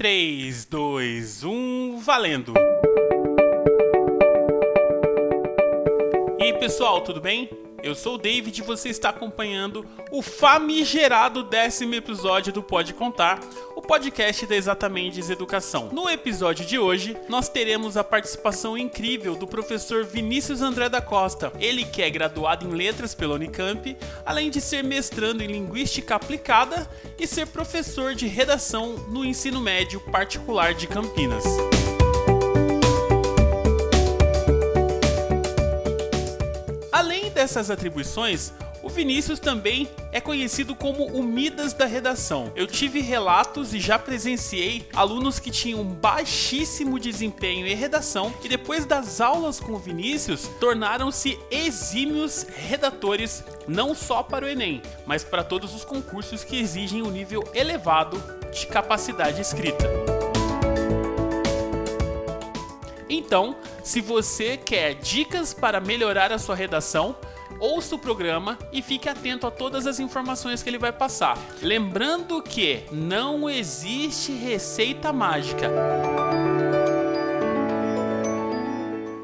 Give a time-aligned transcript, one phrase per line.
[0.00, 2.54] 3, 2, 1, valendo!
[6.38, 7.50] E aí pessoal, tudo bem?
[7.82, 13.40] Eu sou o David e você está acompanhando o famigerado décimo episódio do Pode Contar,
[13.90, 15.88] podcast da Exatamente Educação.
[15.90, 21.52] No episódio de hoje, nós teremos a participação incrível do professor Vinícius André da Costa.
[21.58, 26.88] Ele que é graduado em Letras pela Unicamp, além de ser mestrando em Linguística Aplicada
[27.18, 31.42] e ser professor de redação no ensino médio particular de Campinas.
[36.92, 38.52] Além dessas atribuições,
[38.82, 42.50] o Vinícius também é conhecido como o Midas da redação.
[42.56, 48.86] Eu tive relatos e já presenciei alunos que tinham baixíssimo desempenho em redação e depois
[48.86, 55.44] das aulas com o Vinícius tornaram-se exímios redatores não só para o Enem, mas para
[55.44, 59.88] todos os concursos que exigem um nível elevado de capacidade escrita.
[63.08, 67.16] Então, se você quer dicas para melhorar a sua redação,
[67.60, 71.38] ouça o programa e fique atento a todas as informações que ele vai passar.
[71.62, 75.70] Lembrando que não existe receita mágica.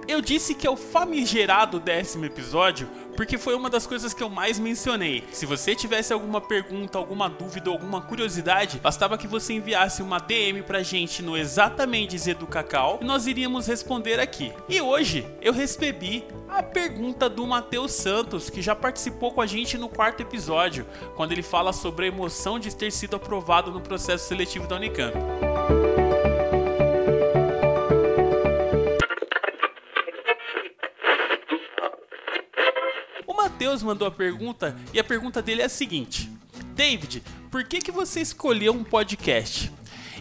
[0.06, 4.28] Eu disse que é o famigerado décimo episódio porque foi uma das coisas que eu
[4.28, 5.24] mais mencionei.
[5.32, 10.62] Se você tivesse alguma pergunta, alguma dúvida, alguma curiosidade, bastava que você enviasse uma DM
[10.62, 14.52] pra gente no Exatamente do Cacau e nós iríamos responder aqui.
[14.68, 19.76] E hoje eu recebi a pergunta do Matheus Santos, que já participou com a gente
[19.76, 24.28] no quarto episódio, quando ele fala sobre a emoção de ter sido aprovado no processo
[24.28, 25.16] seletivo da Unicamp.
[33.66, 36.30] Matheus mandou a pergunta e a pergunta dele é a seguinte:
[36.76, 39.72] David, por que, que você escolheu um podcast?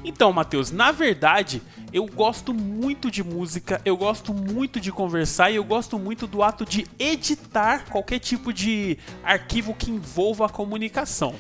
[0.03, 1.61] Então, Matheus, na verdade,
[1.93, 6.41] eu gosto muito de música, eu gosto muito de conversar e eu gosto muito do
[6.41, 11.35] ato de editar qualquer tipo de arquivo que envolva a comunicação.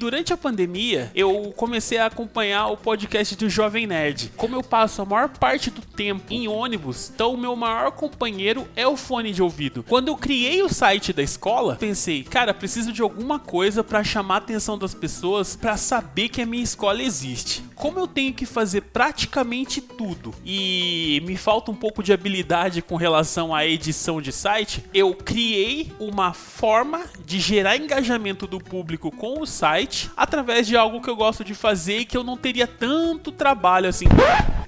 [0.00, 4.32] Durante a pandemia, eu comecei a acompanhar o podcast do Jovem Nerd.
[4.34, 8.66] Como eu passo a maior parte do tempo em ônibus, então o meu maior companheiro
[8.74, 9.84] é o fone de ouvido.
[9.86, 14.36] Quando eu criei o site da escola, pensei, cara, preciso de alguma coisa para chamar
[14.36, 17.62] a atenção das pessoas para saber que a minha escola existe.
[17.80, 22.94] Como eu tenho que fazer praticamente tudo e me falta um pouco de habilidade com
[22.94, 29.40] relação à edição de site, eu criei uma forma de gerar engajamento do público com
[29.40, 32.66] o site através de algo que eu gosto de fazer e que eu não teria
[32.66, 34.08] tanto trabalho assim.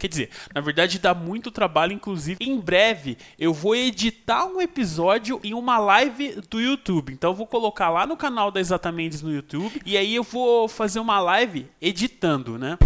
[0.03, 5.39] Quer dizer, na verdade dá muito trabalho, inclusive em breve eu vou editar um episódio
[5.45, 7.13] em uma live do YouTube.
[7.13, 10.67] Então eu vou colocar lá no canal da Exatamente no YouTube e aí eu vou
[10.67, 12.77] fazer uma live editando, né?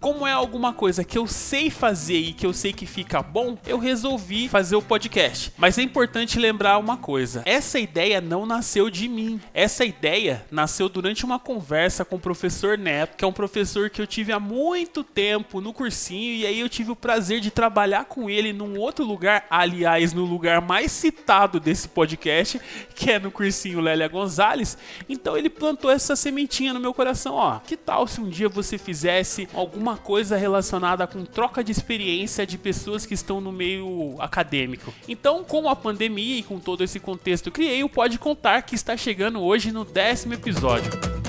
[0.00, 3.58] Como é alguma coisa que eu sei fazer e que eu sei que fica bom,
[3.66, 5.52] eu resolvi fazer o podcast.
[5.56, 9.40] Mas é importante lembrar uma coisa: essa ideia não nasceu de mim.
[9.52, 14.00] Essa ideia nasceu durante uma conversa com o professor Neto, que é um professor que
[14.00, 18.04] eu tive há muito tempo no cursinho e aí eu tive o prazer de trabalhar
[18.04, 22.60] com ele num outro lugar, aliás, no lugar mais citado desse podcast,
[22.94, 24.78] que é no cursinho Lélia Gonzalez.
[25.08, 27.58] Então ele plantou essa sementinha no meu coração, ó.
[27.58, 32.56] Que tal se um dia você fizesse alguma coisa relacionada com troca de experiência de
[32.56, 34.94] pessoas que estão no meio acadêmico?
[35.08, 38.96] Então, com a pandemia e com todo esse contexto, criei o Pode Contar que está
[38.96, 41.25] chegando hoje no décimo episódio.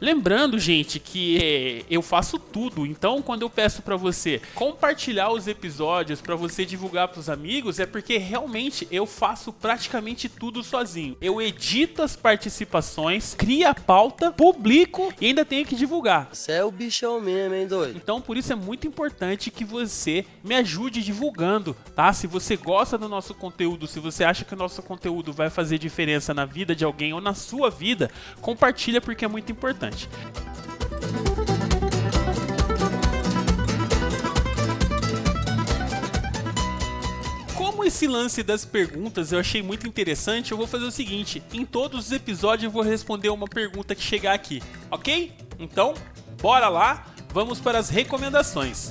[0.00, 2.86] Lembrando, gente, que é, eu faço tudo.
[2.86, 7.80] Então, quando eu peço para você compartilhar os episódios para você divulgar para os amigos,
[7.80, 11.16] é porque realmente eu faço praticamente tudo sozinho.
[11.20, 16.28] Eu edito as participações, crio a pauta, publico e ainda tenho que divulgar.
[16.32, 17.96] Você é o bichão mesmo, hein, doido?
[17.96, 22.12] Então, por isso é muito importante que você me ajude divulgando, tá?
[22.12, 25.78] Se você gosta do nosso conteúdo, se você acha que o nosso conteúdo vai fazer
[25.78, 28.10] diferença na vida de alguém ou na sua vida,
[28.40, 30.08] compartilha porque é muito importante importante.
[37.56, 41.64] Como esse lance das perguntas eu achei muito interessante, eu vou fazer o seguinte: em
[41.64, 45.32] todos os episódios eu vou responder uma pergunta que chegar aqui, ok?
[45.58, 45.94] Então,
[46.40, 48.90] bora lá, vamos para as recomendações.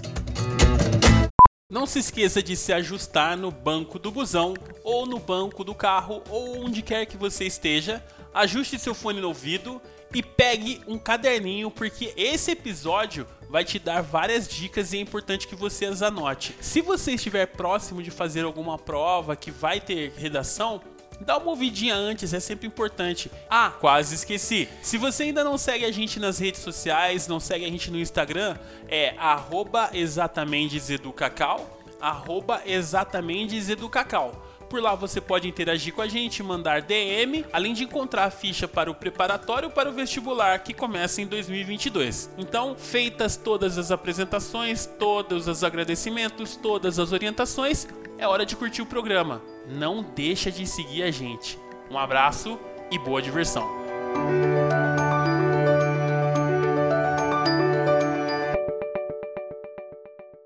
[1.69, 4.53] Não se esqueça de se ajustar no banco do busão,
[4.85, 8.01] ou no banco do carro, ou onde quer que você esteja.
[8.33, 9.81] Ajuste seu fone no ouvido
[10.13, 15.47] e pegue um caderninho, porque esse episódio vai te dar várias dicas e é importante
[15.47, 16.55] que você as anote.
[16.61, 20.81] Se você estiver próximo de fazer alguma prova que vai ter redação,
[21.19, 23.31] Dá uma ouvidinha antes, é sempre importante.
[23.49, 24.69] Ah, quase esqueci.
[24.83, 27.97] Se você ainda não segue a gente nas redes sociais, não segue a gente no
[27.97, 28.55] Instagram,
[28.87, 34.43] é arroba exatamenteseducacau, arroba exatamenteseducacau.
[34.69, 38.67] Por lá você pode interagir com a gente, mandar DM, além de encontrar a ficha
[38.67, 42.29] para o preparatório para o vestibular que começa em 2022.
[42.37, 47.87] Então, feitas todas as apresentações, todos os agradecimentos, todas as orientações,
[48.17, 49.41] é hora de curtir o programa.
[49.67, 51.57] Não deixa de seguir a gente.
[51.89, 52.59] Um abraço
[52.91, 53.65] e boa diversão.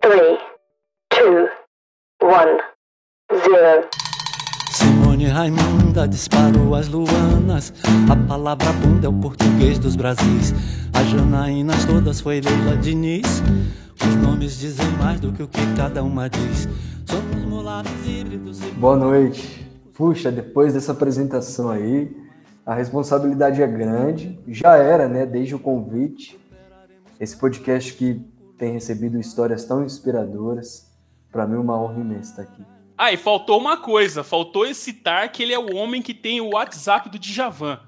[0.02, 0.38] Three,
[1.10, 1.50] two,
[2.22, 2.62] one,
[3.34, 4.01] zero.
[5.22, 7.72] Simone Raimunda disparou as luanas.
[8.10, 10.52] A palavra bunda é o português dos Brasis.
[10.92, 13.44] As Janaínas todas foi Leila Diniz.
[14.02, 16.68] Os nomes dizem mais do que o que cada uma diz.
[17.06, 18.72] Somos mulatos híbridos e...
[18.72, 19.70] Boa noite.
[19.94, 22.18] Puxa, depois dessa apresentação aí,
[22.66, 24.40] a responsabilidade é grande.
[24.48, 26.40] Já era, né, desde o convite.
[27.20, 28.26] Esse podcast que
[28.58, 30.90] tem recebido histórias tão inspiradoras.
[31.32, 32.81] Para mim, uma honra imensa estar aqui.
[33.04, 34.24] Ah, e faltou uma coisa.
[34.24, 37.80] Faltou citar que ele é o homem que tem o WhatsApp do Djavan.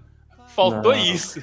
[0.48, 1.00] Faltou Não.
[1.00, 1.40] isso.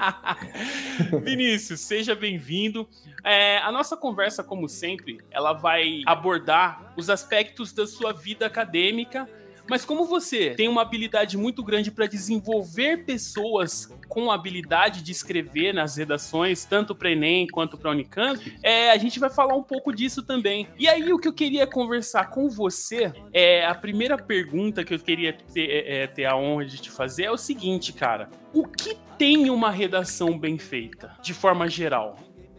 [1.22, 2.88] Vinícius, seja bem-vindo.
[3.22, 9.28] É, a nossa conversa, como sempre, ela vai abordar os aspectos da sua vida acadêmica.
[9.68, 15.12] Mas como você tem uma habilidade muito grande para desenvolver pessoas com a habilidade de
[15.12, 19.62] escrever nas redações, tanto para Enem quanto para Unicamp, é, a gente vai falar um
[19.62, 20.68] pouco disso também.
[20.78, 24.98] E aí o que eu queria conversar com você é a primeira pergunta que eu
[24.98, 28.96] queria ter, é, ter a honra de te fazer é o seguinte, cara: o que
[29.16, 32.16] tem uma redação bem feita, de forma geral?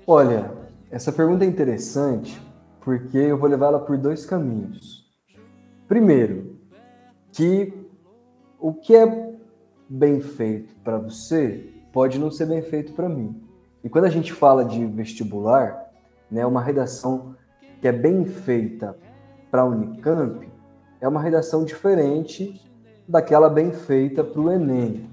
[0.07, 0.51] Olha,
[0.89, 2.39] essa pergunta é interessante
[2.81, 5.03] porque eu vou levar ela por dois caminhos.
[5.87, 6.52] Primeiro,
[7.33, 7.73] que
[8.59, 9.33] o que é
[9.89, 13.43] bem feito para você pode não ser bem feito para mim.
[13.83, 15.91] E quando a gente fala de vestibular,
[16.31, 17.35] né, uma redação
[17.81, 18.95] que é bem feita
[19.51, 20.47] para a Unicamp
[21.01, 22.61] é uma redação diferente
[23.07, 25.09] daquela bem feita para o Enem.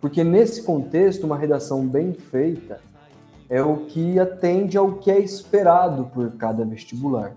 [0.00, 2.80] Porque nesse contexto, uma redação bem feita
[3.48, 7.34] é o que atende ao que é esperado por cada vestibular.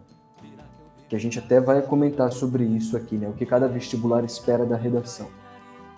[1.10, 3.28] Que a gente até vai comentar sobre isso aqui, né?
[3.28, 5.28] O que cada vestibular espera da redação.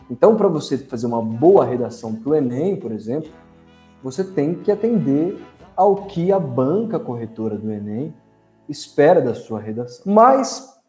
[0.10, 3.30] Então, para você fazer uma boa redação para o Enem, por exemplo,
[4.02, 5.38] você tem que atender
[5.76, 8.14] ao que a banca corretora do Enem
[8.68, 10.12] espera da sua redação.
[10.12, 10.82] Mas,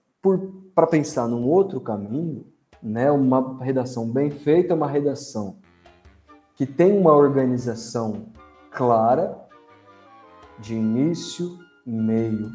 [0.74, 2.46] para pensar num outro caminho,
[2.82, 5.56] né, uma redação bem feita é uma redação
[6.56, 8.26] que tem uma organização
[8.70, 9.36] clara,
[10.58, 12.50] de início, meio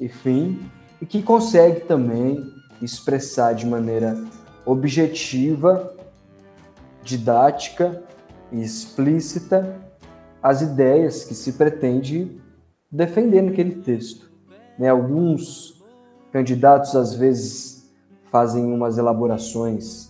[0.00, 0.58] e fim,
[1.02, 2.48] e que consegue também
[2.80, 4.16] expressar de maneira
[4.64, 5.92] objetiva,
[7.02, 8.04] didática
[8.52, 9.80] e explícita
[10.40, 12.40] as ideias que se pretende
[12.88, 14.30] defender naquele texto.
[14.78, 14.90] Né?
[14.90, 15.82] Alguns
[16.30, 17.92] candidatos às vezes
[18.30, 20.08] fazem umas elaborações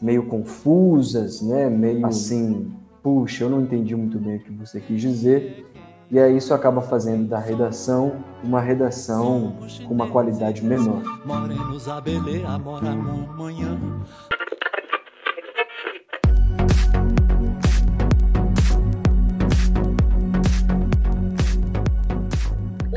[0.00, 1.68] meio confusas, né?
[1.68, 5.66] meio assim, puxa, eu não entendi muito bem o que você quis dizer.
[6.10, 11.02] E aí isso acaba fazendo da redação uma redação com uma qualidade menor.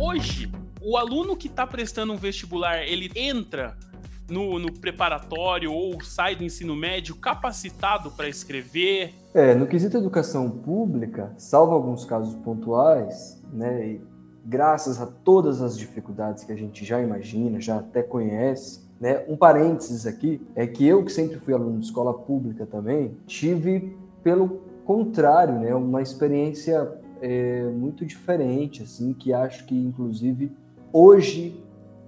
[0.02, 0.50] Hoje,
[0.82, 3.78] o aluno que está prestando um vestibular, ele entra
[4.30, 9.21] no, no, preparatório ou sai do ensino médio capacitado para escrever?
[9.34, 14.02] É, no quesito educação pública, salvo alguns casos pontuais, né, e
[14.46, 19.38] graças a todas as dificuldades que a gente já imagina, já até conhece, né, um
[19.38, 24.64] parênteses aqui é que eu que sempre fui aluno de escola pública também, tive pelo
[24.84, 30.52] contrário, né, uma experiência é, muito diferente, assim, que acho que inclusive
[30.92, 31.64] hoje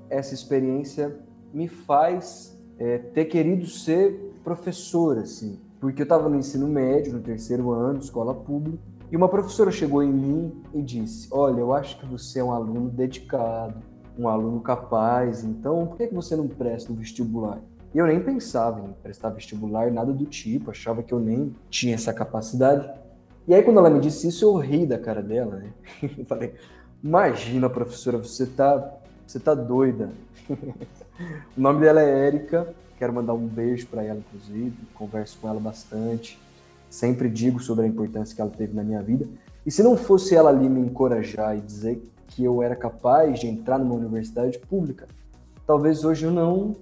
[0.10, 1.16] essa experiência
[1.54, 5.58] me faz é, ter querido ser professor, assim.
[5.84, 10.02] Porque eu estava no ensino médio, no terceiro ano, escola pública, e uma professora chegou
[10.02, 13.76] em mim e disse: Olha, eu acho que você é um aluno dedicado,
[14.18, 17.60] um aluno capaz, então por que você não presta um vestibular?
[17.94, 21.96] E eu nem pensava em prestar vestibular, nada do tipo, achava que eu nem tinha
[21.96, 22.90] essa capacidade.
[23.46, 25.74] E aí, quando ela me disse isso, eu ri da cara dela, né?
[26.18, 26.54] Eu falei:
[27.04, 30.12] Imagina, professora, você tá, você tá doida.
[31.56, 32.74] O nome dela é Érica,
[33.04, 36.40] quero mandar um beijo para ela, inclusive, converso com ela bastante,
[36.90, 39.28] sempre digo sobre a importância que ela teve na minha vida.
[39.66, 43.48] E se não fosse ela ali me encorajar e dizer que eu era capaz de
[43.48, 45.06] entrar numa universidade pública,
[45.68, 46.78] talvez hoje eu não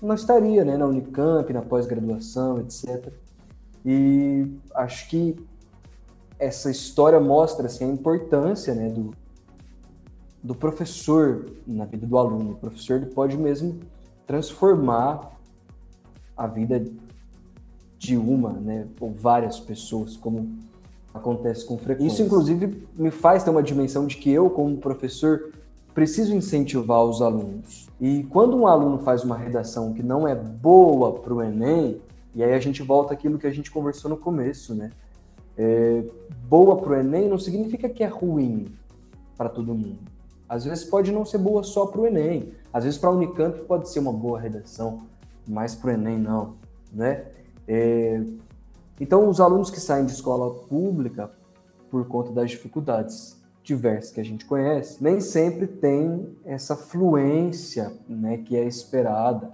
[0.00, 3.12] não estaria né, na Unicamp, na pós-graduação, etc.
[3.84, 5.34] E acho que
[6.38, 9.12] essa história mostra assim, a importância né, do,
[10.42, 12.52] do professor na vida do aluno.
[12.52, 13.80] O professor pode mesmo
[14.26, 15.32] transformar
[16.36, 16.84] a vida
[17.98, 20.58] de uma, né, ou várias pessoas, como
[21.12, 22.12] acontece com frequência.
[22.12, 25.52] Isso, inclusive, me faz ter uma dimensão de que eu, como professor,
[25.94, 27.88] preciso incentivar os alunos.
[28.00, 32.00] E quando um aluno faz uma redação que não é boa para o Enem,
[32.34, 34.90] e aí a gente volta àquilo que a gente conversou no começo, né?
[35.56, 36.02] É,
[36.48, 38.66] boa para o Enem não significa que é ruim
[39.36, 40.00] para todo mundo.
[40.48, 42.52] Às vezes pode não ser boa só para o Enem.
[42.74, 45.06] Às vezes para a Unicamp pode ser uma boa redação,
[45.46, 46.56] mas para o Enem não,
[46.92, 47.24] né?
[47.68, 48.20] É...
[49.00, 51.30] Então os alunos que saem de escola pública
[51.88, 58.38] por conta das dificuldades diversas que a gente conhece, nem sempre tem essa fluência, né,
[58.38, 59.52] que é esperada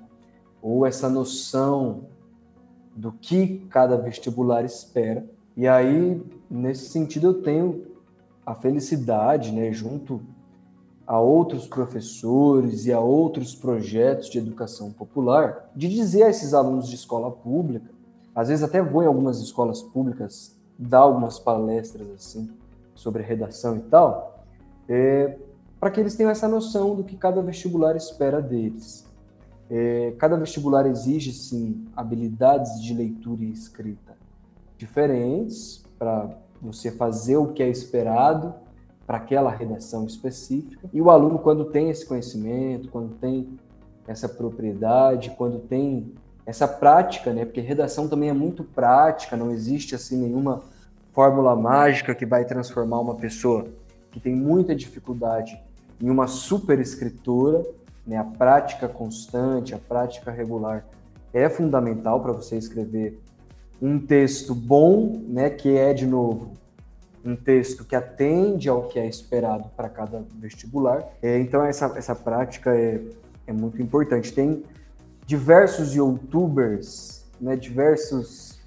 [0.62, 2.06] ou essa noção
[2.96, 5.24] do que cada vestibular espera.
[5.56, 7.86] E aí, nesse sentido, eu tenho
[8.44, 10.22] a felicidade, né, junto
[11.10, 16.88] a outros professores e a outros projetos de educação popular, de dizer a esses alunos
[16.88, 17.90] de escola pública,
[18.32, 22.48] às vezes até vou em algumas escolas públicas dar algumas palestras assim
[22.94, 24.44] sobre redação e tal,
[24.88, 25.36] é,
[25.80, 29.04] para que eles tenham essa noção do que cada vestibular espera deles.
[29.68, 34.16] É, cada vestibular exige sim habilidades de leitura e escrita
[34.78, 36.30] diferentes para
[36.62, 38.54] você fazer o que é esperado
[39.10, 40.88] para aquela redação específica.
[40.92, 43.58] E o aluno, quando tem esse conhecimento, quando tem
[44.06, 46.12] essa propriedade, quando tem
[46.46, 47.44] essa prática, né?
[47.44, 50.62] Porque redação também é muito prática, não existe assim nenhuma
[51.12, 53.66] fórmula mágica que vai transformar uma pessoa
[54.12, 55.60] que tem muita dificuldade
[56.00, 57.66] em uma super escritora,
[58.06, 58.16] né?
[58.16, 60.86] A prática constante, a prática regular
[61.34, 63.18] é fundamental para você escrever
[63.82, 66.60] um texto bom, né, que é de novo
[67.24, 71.04] um texto que atende ao que é esperado para cada vestibular.
[71.22, 73.00] É, então, essa, essa prática é,
[73.46, 74.32] é muito importante.
[74.32, 74.64] Tem
[75.26, 78.58] diversos youtubers, né, diversos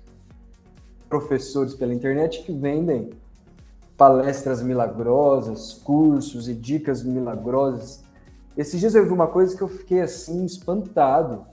[1.10, 3.12] professores pela internet que vendem
[3.98, 8.03] palestras milagrosas, cursos e dicas milagrosas.
[8.57, 11.45] Esses dias eu vi uma coisa que eu fiquei assim espantado,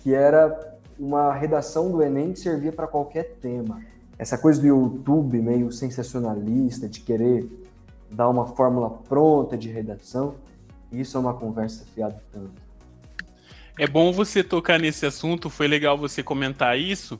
[0.00, 3.80] que era uma redação do Enem que servia para qualquer tema
[4.18, 7.48] essa coisa do YouTube meio sensacionalista, de querer
[8.10, 10.36] dar uma fórmula pronta de redação,
[10.92, 12.72] isso é uma conversa fiada tanto.
[13.78, 17.18] É bom você tocar nesse assunto, foi legal você comentar isso,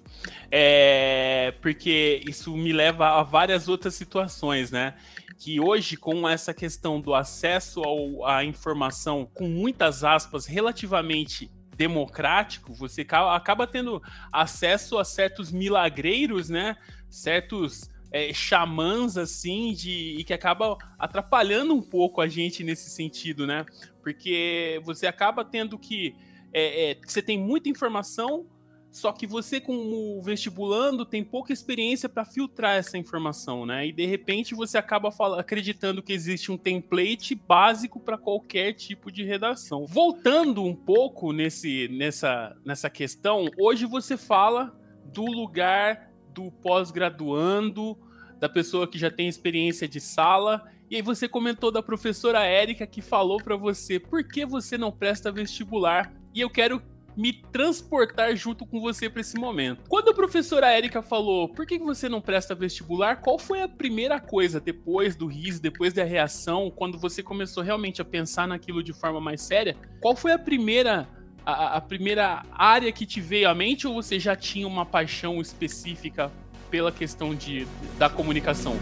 [0.51, 4.95] é, porque isso me leva a várias outras situações, né?
[5.39, 11.51] Que hoje, com essa questão do acesso ao, à informação, com muitas aspas, relativamente
[11.83, 16.77] democrático, você acaba tendo acesso a certos milagreiros, né?
[17.11, 23.49] Certos é, xamãs, assim, de, e que acaba atrapalhando um pouco a gente nesse sentido,
[23.49, 23.67] né?
[24.01, 26.15] Porque você acaba tendo que.
[26.53, 28.47] É, é, você tem muita informação,
[28.93, 33.87] só que você, como vestibulando, tem pouca experiência para filtrar essa informação, né?
[33.87, 35.09] E de repente você acaba
[35.39, 39.87] acreditando que existe um template básico para qualquer tipo de redação.
[39.87, 47.97] Voltando um pouco nesse, nessa, nessa questão, hoje você fala do lugar do pós-graduando,
[48.39, 50.71] da pessoa que já tem experiência de sala.
[50.91, 54.93] E aí você comentou da professora Érica que falou para você por que você não
[54.93, 56.13] presta vestibular.
[56.35, 56.83] E eu quero
[57.17, 59.83] me transportar junto com você para esse momento.
[59.89, 63.21] Quando a professora Érica falou, por que você não presta vestibular?
[63.21, 68.01] Qual foi a primeira coisa depois do riso, depois da reação, quando você começou realmente
[68.01, 69.77] a pensar naquilo de forma mais séria?
[70.01, 71.09] Qual foi a primeira
[71.45, 75.41] a, a primeira área que te veio à mente ou você já tinha uma paixão
[75.41, 76.31] específica
[76.71, 77.67] pela questão de,
[77.99, 78.77] da comunicação?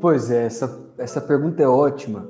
[0.00, 2.28] Pois é, essa, essa pergunta é ótima,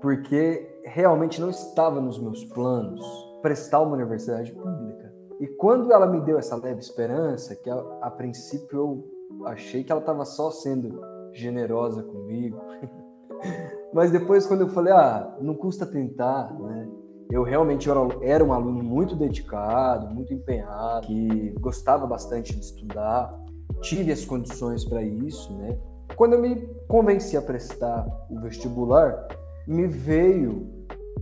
[0.00, 3.04] porque realmente não estava nos meus planos
[3.42, 5.12] prestar uma universidade pública.
[5.40, 9.90] E quando ela me deu essa leve esperança, que a, a princípio eu achei que
[9.90, 11.00] ela estava só sendo
[11.32, 12.60] generosa comigo,
[13.92, 16.88] mas depois quando eu falei, ah, não custa tentar, né?
[17.30, 17.88] Eu realmente
[18.22, 23.32] era, um aluno muito dedicado, muito empenhado, que gostava bastante de estudar,
[23.80, 25.78] tive as condições para isso, né?
[26.16, 29.26] Quando eu me convenci a prestar o vestibular,
[29.66, 30.68] me veio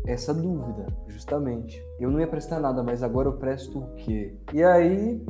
[0.07, 1.83] essa dúvida, justamente.
[2.00, 4.35] Eu não ia prestar nada, mas agora eu presto o quê?
[4.52, 5.25] E aí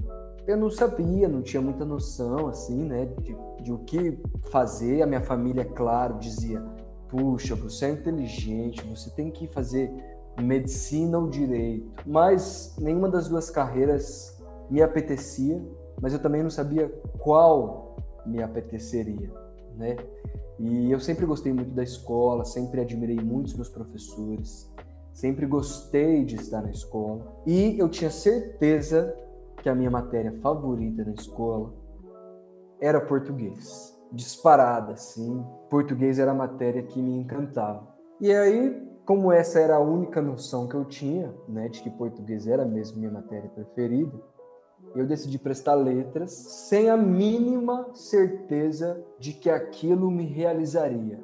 [0.46, 4.18] eu não sabia, não tinha muita noção, assim, né, de, de o que
[4.50, 5.02] fazer.
[5.02, 6.62] A minha família, claro, dizia:
[7.08, 9.92] puxa, você é inteligente, você tem que fazer
[10.40, 11.90] medicina ou direito.
[12.06, 15.60] Mas nenhuma das duas carreiras me apetecia,
[16.00, 16.88] mas eu também não sabia
[17.18, 19.30] qual me apeteceria,
[19.78, 19.96] né?
[20.58, 24.70] E eu sempre gostei muito da escola, sempre admirei muito os meus professores,
[25.12, 27.40] sempre gostei de estar na escola.
[27.46, 29.14] E eu tinha certeza
[29.62, 31.72] que a minha matéria favorita na escola
[32.80, 33.96] era português.
[34.12, 35.44] Disparada, assim.
[35.68, 37.86] Português era a matéria que me encantava.
[38.20, 42.46] E aí, como essa era a única noção que eu tinha, né, de que português
[42.46, 44.12] era mesmo minha matéria preferida,
[44.94, 51.22] eu decidi prestar letras sem a mínima certeza de que aquilo me realizaria.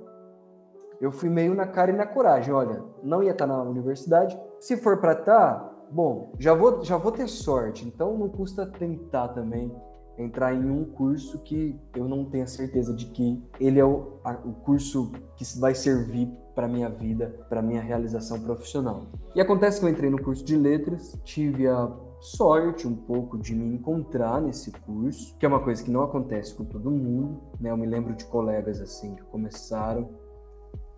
[1.00, 2.54] Eu fui meio na cara e na coragem.
[2.54, 4.38] Olha, não ia estar na universidade.
[4.58, 7.86] Se for para estar, tá, bom, já vou, já vou ter sorte.
[7.86, 9.74] Então não custa tentar também
[10.16, 14.32] entrar em um curso que eu não tenha certeza de que ele é o, a,
[14.44, 19.02] o curso que vai servir para minha vida, para minha realização profissional.
[19.34, 21.90] E acontece que eu entrei no curso de letras, tive a
[22.24, 26.54] sorte um pouco de me encontrar nesse curso, que é uma coisa que não acontece
[26.54, 27.70] com todo mundo, né?
[27.70, 30.08] Eu me lembro de colegas assim que começaram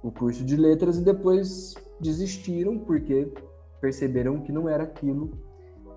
[0.04, 3.33] o curso de letras e depois desistiram porque
[3.80, 5.33] perceberam que não era aquilo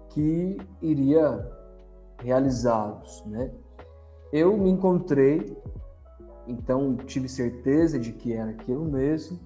[0.10, 1.48] que iria
[2.18, 3.52] realizá-los, né?
[4.34, 5.56] Eu me encontrei,
[6.48, 9.40] então tive certeza de que era aquilo mesmo.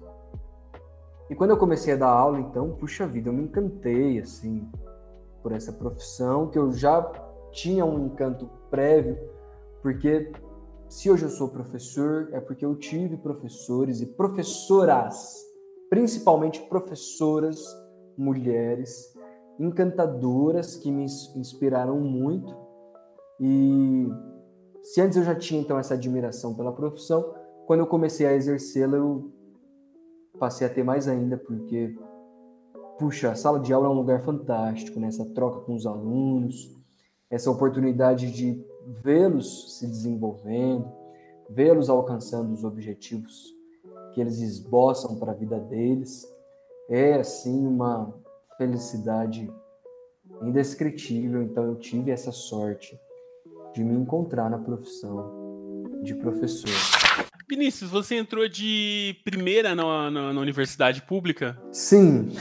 [1.28, 4.66] E quando eu comecei a dar aula, então, puxa vida, eu me encantei assim
[5.44, 7.02] por essa profissão, que eu já
[7.52, 9.18] tinha um encanto prévio,
[9.82, 10.32] porque
[10.88, 15.36] se hoje eu sou professor, é porque eu tive professores e professoras,
[15.90, 17.62] principalmente professoras
[18.16, 19.12] mulheres
[19.60, 22.56] encantadoras que me inspiraram muito.
[23.38, 24.08] E
[24.82, 27.34] se antes eu já tinha então essa admiração pela profissão,
[27.66, 29.30] quando eu comecei a exercê-la, eu
[30.38, 31.94] passei a ter mais ainda, porque
[32.98, 35.08] puxa, a sala de aula é um lugar fantástico, né?
[35.08, 36.74] essa troca com os alunos,
[37.30, 38.64] essa oportunidade de
[39.02, 40.90] vê-los se desenvolvendo,
[41.48, 43.54] vê-los alcançando os objetivos
[44.12, 46.26] que eles esboçam para a vida deles,
[46.88, 48.14] é assim uma
[48.56, 49.50] felicidade
[50.42, 51.42] indescritível.
[51.42, 52.98] Então eu tive essa sorte
[53.72, 56.93] de me encontrar na profissão de professor.
[57.54, 61.56] Vinícius, você entrou de primeira na, na, na universidade pública?
[61.70, 62.32] Sim,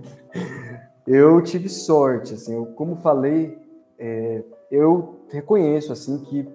[1.08, 2.34] eu tive sorte.
[2.34, 3.56] Assim, eu, como falei,
[3.98, 6.46] é, eu reconheço assim que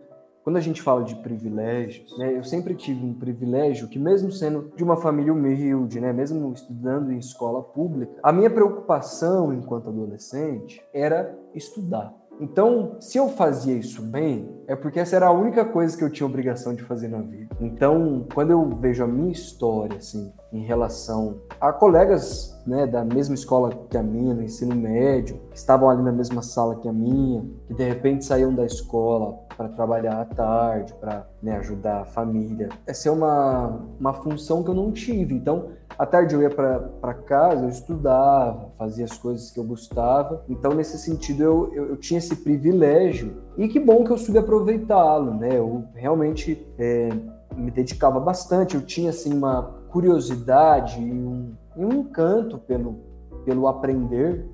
[0.44, 4.72] quando a gente fala de privilégios, né, eu sempre tive um privilégio que, mesmo sendo
[4.76, 10.80] de uma família humilde, né, mesmo estudando em escola pública, a minha preocupação enquanto adolescente
[10.94, 12.14] era estudar.
[12.40, 16.10] Então, se eu fazia isso bem, é porque essa era a única coisa que eu
[16.10, 17.56] tinha obrigação de fazer na vida.
[17.60, 23.36] Então, quando eu vejo a minha história, assim, em relação a colegas né, da mesma
[23.36, 26.94] escola que a minha, no ensino médio, que estavam ali na mesma sala que a
[26.94, 32.06] minha, que de repente saíam da escola para trabalhar à tarde, para né, ajudar a
[32.06, 32.70] família.
[32.88, 35.34] Essa é uma, uma função que eu não tive.
[35.34, 40.46] Então, à tarde eu ia para casa, eu estudava, fazia as coisas que eu gostava.
[40.48, 43.44] Então, nesse sentido, eu, eu, eu tinha esse privilégio.
[43.58, 45.58] E que bom que eu soube aproveitá-lo, né?
[45.58, 47.10] Eu realmente é,
[47.54, 48.76] me dedicava bastante.
[48.76, 53.02] Eu tinha, assim, uma curiosidade e um, e um encanto pelo,
[53.44, 54.48] pelo aprender,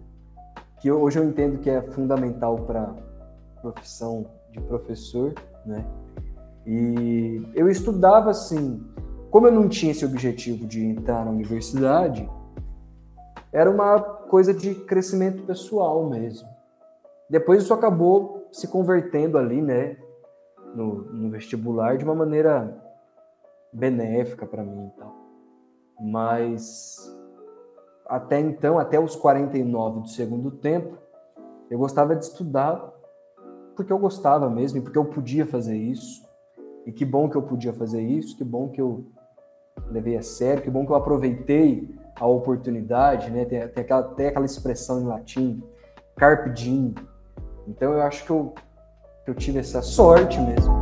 [0.82, 2.92] que hoje eu entendo que é fundamental para
[3.62, 5.32] profissão de professor,
[5.64, 5.86] né?
[6.66, 8.84] E eu estudava assim,
[9.36, 12.26] como eu não tinha esse objetivo de entrar na universidade,
[13.52, 16.48] era uma coisa de crescimento pessoal mesmo.
[17.30, 19.98] Depois isso acabou se convertendo ali, né,
[20.74, 22.82] no, no vestibular de uma maneira
[23.74, 25.14] benéfica para mim e tal.
[26.00, 26.96] Mas
[28.06, 30.98] até então, até os 49 do segundo tempo,
[31.70, 32.90] eu gostava de estudar
[33.76, 36.24] porque eu gostava mesmo, porque eu podia fazer isso.
[36.86, 39.14] E que bom que eu podia fazer isso, que bom que eu
[39.90, 43.46] levei a sério, que bom que eu aproveitei a oportunidade, né?
[43.46, 45.64] Tem, tem, aquela, tem aquela expressão em latim,
[46.16, 46.96] carpe diem.
[47.68, 48.54] Então eu acho que eu,
[49.24, 50.74] que eu tive essa sorte mesmo.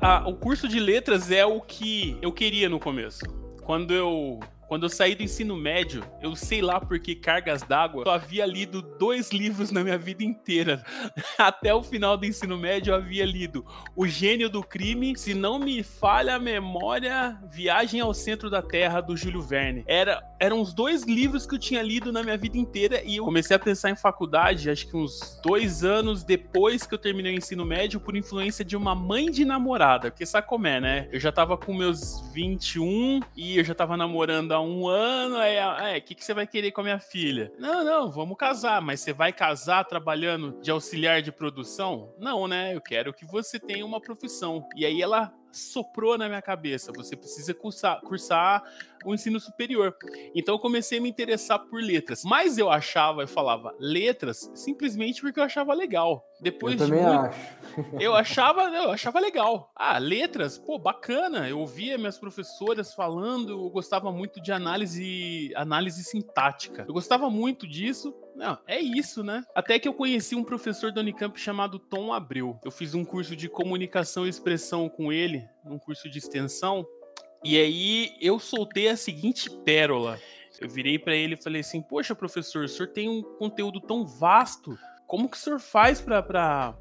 [0.00, 3.20] Ah, o curso de letras é o que eu queria no começo.
[3.62, 4.40] Quando eu
[4.70, 8.46] Quando eu saí do ensino médio, eu sei lá por que cargas d'água, eu havia
[8.46, 10.84] lido dois livros na minha vida inteira.
[11.36, 15.58] Até o final do ensino médio eu havia lido O Gênio do Crime, se não
[15.58, 19.82] me falha a memória, Viagem ao Centro da Terra, do Júlio Verne.
[19.88, 23.24] Era, eram os dois livros que eu tinha lido na minha vida inteira e eu
[23.24, 27.38] comecei a pensar em faculdade, acho que uns dois anos depois que eu terminei o
[27.38, 30.12] ensino médio, por influência de uma mãe de namorada.
[30.12, 31.08] Porque sabe como é, né?
[31.10, 35.36] Eu já tava com meus 21 e eu já tava namorando um ano.
[35.36, 37.52] Aí, é, o que, que você vai querer com a minha filha?
[37.58, 42.14] Não, não, vamos casar, mas você vai casar trabalhando de auxiliar de produção?
[42.18, 42.74] Não, né?
[42.74, 44.66] Eu quero que você tenha uma profissão.
[44.76, 46.92] E aí ela soprou na minha cabeça.
[46.92, 48.62] Você precisa cursar, cursar
[49.04, 49.96] o ensino superior.
[50.34, 52.22] Então eu comecei a me interessar por letras.
[52.24, 56.24] Mas eu achava, eu falava letras simplesmente porque eu achava legal.
[56.40, 57.86] Depois eu também muito, acho.
[58.00, 59.70] eu achava, eu achava legal.
[59.74, 61.48] Ah, letras, pô, bacana.
[61.48, 66.84] Eu ouvia minhas professoras falando, eu gostava muito de análise, análise sintática.
[66.86, 68.14] Eu gostava muito disso.
[68.40, 69.44] Não, é isso, né?
[69.54, 72.58] Até que eu conheci um professor da Unicamp chamado Tom Abreu.
[72.64, 76.86] Eu fiz um curso de comunicação e expressão com ele, um curso de extensão.
[77.44, 80.18] E aí eu soltei a seguinte pérola.
[80.58, 84.06] Eu virei para ele e falei assim: Poxa, professor, o senhor tem um conteúdo tão
[84.06, 84.78] vasto.
[85.06, 86.74] Como que o senhor faz para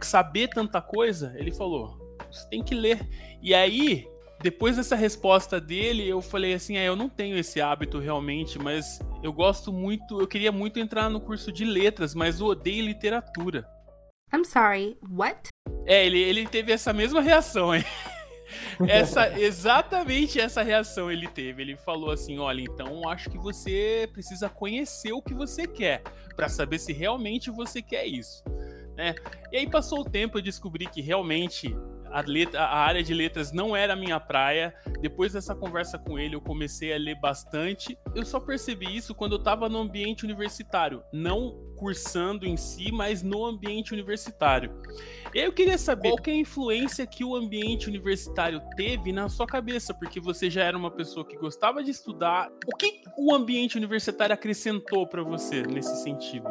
[0.00, 1.34] saber tanta coisa?
[1.36, 3.04] Ele falou: Você tem que ler.
[3.42, 4.06] E aí,
[4.40, 9.00] depois dessa resposta dele, eu falei assim: é, Eu não tenho esse hábito realmente, mas
[9.22, 10.20] eu gosto muito.
[10.20, 13.68] Eu queria muito entrar no curso de letras, mas eu odeio literatura.
[14.32, 15.48] I'm sorry, what?
[15.86, 17.84] É, ele, ele teve essa mesma reação, hein?
[18.86, 21.62] essa exatamente essa reação ele teve.
[21.62, 26.02] Ele falou assim: "Olha, então acho que você precisa conhecer o que você quer
[26.36, 28.44] para saber se realmente você quer isso".
[28.96, 29.14] Né?
[29.52, 31.74] E aí passou o tempo, eu descobri que realmente
[32.12, 34.74] a, letra, a área de letras não era a minha praia.
[35.00, 37.98] Depois dessa conversa com ele, eu comecei a ler bastante.
[38.14, 43.22] Eu só percebi isso quando eu estava no ambiente universitário, não cursando em si, mas
[43.22, 44.72] no ambiente universitário.
[45.32, 49.12] E aí eu queria saber qual que é a influência que o ambiente universitário teve
[49.12, 52.50] na sua cabeça, porque você já era uma pessoa que gostava de estudar.
[52.66, 56.48] O que o ambiente universitário acrescentou para você nesse sentido?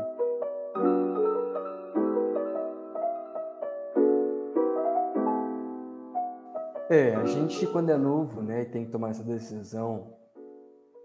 [6.90, 10.14] É, a gente quando é novo, né, tem que tomar essa decisão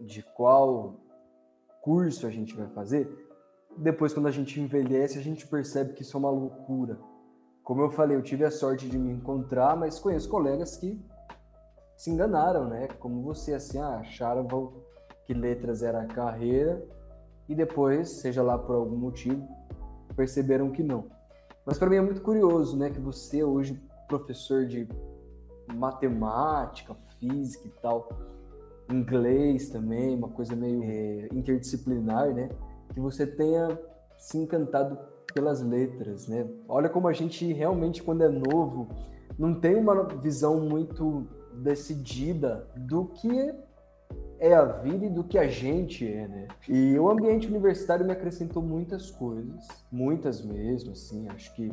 [0.01, 0.95] de qual
[1.81, 3.11] curso a gente vai fazer.
[3.77, 6.99] Depois, quando a gente envelhece, a gente percebe que isso é uma loucura.
[7.65, 11.05] Como eu falei, eu tive a sorte de me encontrar, mas conheço colegas que
[11.97, 12.87] se enganaram, né?
[13.01, 14.47] Como você, assim, ah, acharam
[15.25, 16.85] que letras era a carreira
[17.49, 19.49] e depois, seja lá por algum motivo,
[20.15, 21.07] perceberam que não.
[21.65, 24.89] Mas para mim é muito curioso, né, que você hoje professor de
[25.75, 28.09] matemática, física e tal,
[28.91, 32.49] inglês também, uma coisa meio é, interdisciplinar, né?
[32.93, 33.79] Que você tenha
[34.19, 34.99] se encantado
[35.35, 36.47] pelas letras, né?
[36.69, 38.89] Olha como a gente realmente, quando é novo,
[39.39, 43.55] não tem uma visão muito decidida do que
[44.39, 46.49] é a vida e do que a gente é, né?
[46.69, 51.71] E o ambiente universitário me acrescentou muitas coisas, muitas mesmo, assim, acho que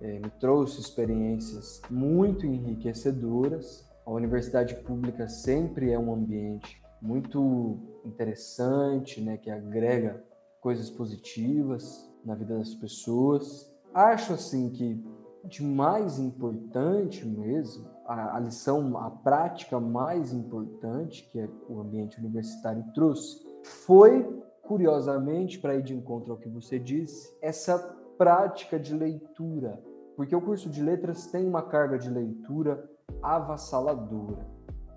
[0.00, 3.88] é, me trouxe experiências muito enriquecedoras.
[4.04, 10.22] A universidade pública sempre é um ambiente muito interessante, né, que agrega
[10.60, 13.72] coisas positivas na vida das pessoas.
[13.94, 15.02] Acho assim que
[15.44, 22.84] de mais importante mesmo, a, a lição, a prática mais importante que o ambiente universitário
[22.92, 29.82] trouxe foi, curiosamente, para ir de encontro ao que você disse, essa prática de leitura,
[30.16, 32.88] porque o curso de letras tem uma carga de leitura
[33.22, 34.46] avassaladora,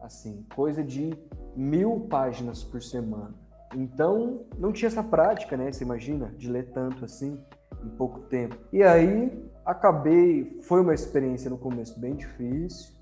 [0.01, 1.13] assim, coisa de
[1.55, 3.33] mil páginas por semana.
[3.75, 5.71] Então, não tinha essa prática, né?
[5.71, 7.39] Você imagina, de ler tanto assim
[7.83, 8.57] em pouco tempo.
[8.73, 10.59] E aí, acabei.
[10.63, 12.95] Foi uma experiência no começo bem difícil,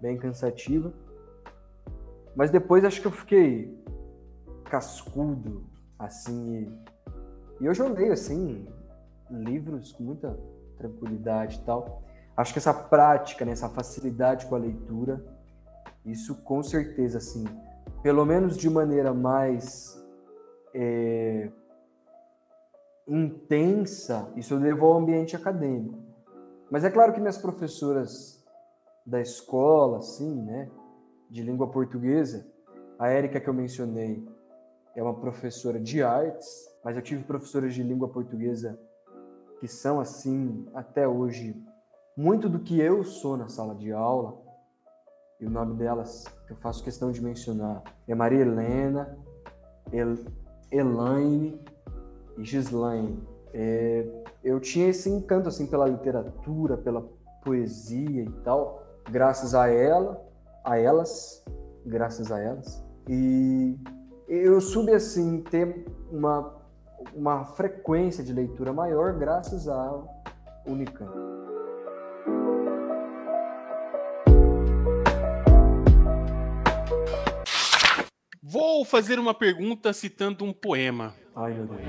[0.00, 0.92] bem cansativa.
[2.34, 3.78] Mas depois acho que eu fiquei
[4.64, 5.66] cascudo,
[5.98, 6.68] assim.
[7.60, 8.66] E, e eu leio, assim,
[9.30, 10.38] livros com muita
[10.76, 12.02] tranquilidade e tal.
[12.36, 15.24] Acho que essa prática, né, essa facilidade com a leitura,
[16.04, 17.44] isso com certeza, assim,
[18.02, 19.96] pelo menos de maneira mais
[20.74, 21.50] é,
[23.06, 25.98] intensa, isso levou ao ambiente acadêmico.
[26.70, 28.44] Mas é claro que minhas professoras
[29.06, 30.70] da escola, assim, né,
[31.30, 32.46] de língua portuguesa,
[32.98, 34.26] a Érica que eu mencionei
[34.96, 36.48] é uma professora de artes,
[36.84, 38.78] mas eu tive professoras de língua portuguesa
[39.64, 41.56] que são assim até hoje
[42.14, 44.38] muito do que eu sou na sala de aula.
[45.40, 49.16] e o nome delas eu faço questão de mencionar é Maria Helena,
[49.90, 50.16] El,
[50.70, 51.58] Elaine
[52.36, 53.18] e Gislaine.
[53.54, 54.06] É,
[54.44, 57.00] eu tinha esse encanto assim pela literatura, pela
[57.42, 60.22] poesia e tal, graças a ela,
[60.62, 61.42] a elas,
[61.86, 62.84] graças a elas.
[63.08, 63.78] E
[64.28, 66.63] eu soube assim ter uma
[67.14, 70.22] uma frequência de leitura maior graças ao
[70.66, 71.12] Unicamp.
[78.42, 81.14] Vou fazer uma pergunta citando um poema.
[81.34, 81.80] Ai, meu Deus.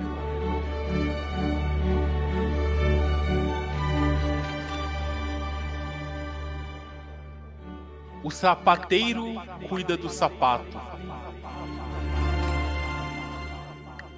[8.23, 9.35] O sapateiro
[9.69, 10.94] cuida do sapato.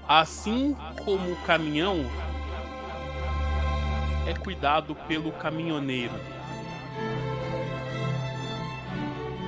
[0.07, 2.05] Assim como o caminhão
[4.25, 6.13] é cuidado pelo caminhoneiro.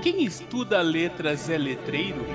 [0.03, 2.25] Quem estuda letras é letreiro?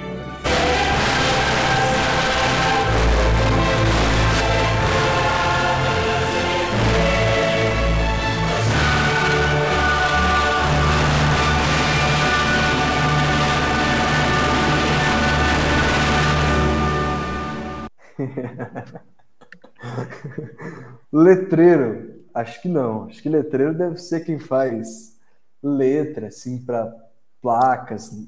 [21.13, 23.05] letreiro, acho que não.
[23.05, 25.19] Acho que letreiro deve ser quem faz
[25.63, 26.95] letra, assim, para
[27.41, 28.27] placas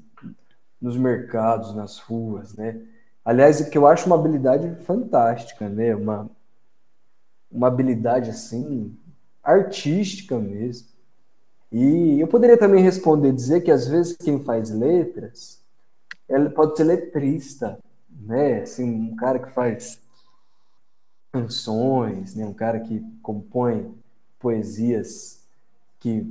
[0.81, 2.81] nos mercados, nas ruas, né?
[3.23, 5.93] Aliás, que eu acho uma habilidade fantástica, né?
[5.95, 6.29] Uma,
[7.51, 8.97] uma habilidade, assim,
[9.43, 10.87] artística mesmo.
[11.71, 15.61] E eu poderia também responder, dizer que às vezes quem faz letras,
[16.29, 17.77] ele pode ser letrista,
[18.19, 18.61] né?
[18.61, 20.01] Assim, um cara que faz
[21.31, 22.45] canções, né?
[22.45, 23.93] Um cara que compõe
[24.39, 25.45] poesias
[25.99, 26.25] que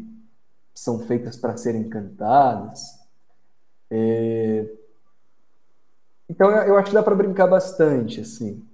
[0.74, 2.98] são feitas para serem cantadas.
[3.90, 4.66] É...
[6.28, 8.64] Então eu acho que dá para brincar bastante, assim.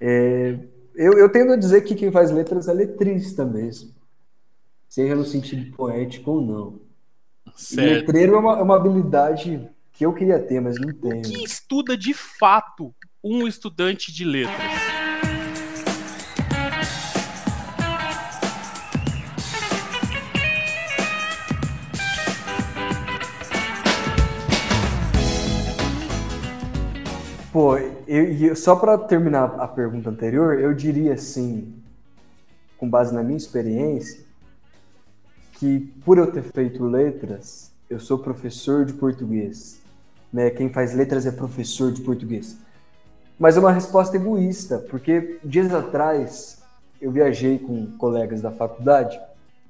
[0.00, 0.58] É...
[0.94, 3.94] Eu, eu tendo a dizer que quem faz letras é letrista mesmo,
[4.88, 6.80] seja no sentido poético ou não.
[7.74, 11.18] Letreiro é uma, é uma habilidade que eu queria ter, mas não tenho.
[11.18, 14.56] O que estuda de fato um estudante de letras?
[27.52, 31.74] Pô, eu, eu só para terminar a pergunta anterior, eu diria assim,
[32.78, 34.24] com base na minha experiência,
[35.52, 39.81] que por eu ter feito letras, eu sou professor de português.
[40.32, 40.50] Né?
[40.50, 42.56] Quem faz letras é professor de português.
[43.38, 46.62] Mas é uma resposta egoísta, porque dias atrás
[47.00, 49.20] eu viajei com colegas da faculdade,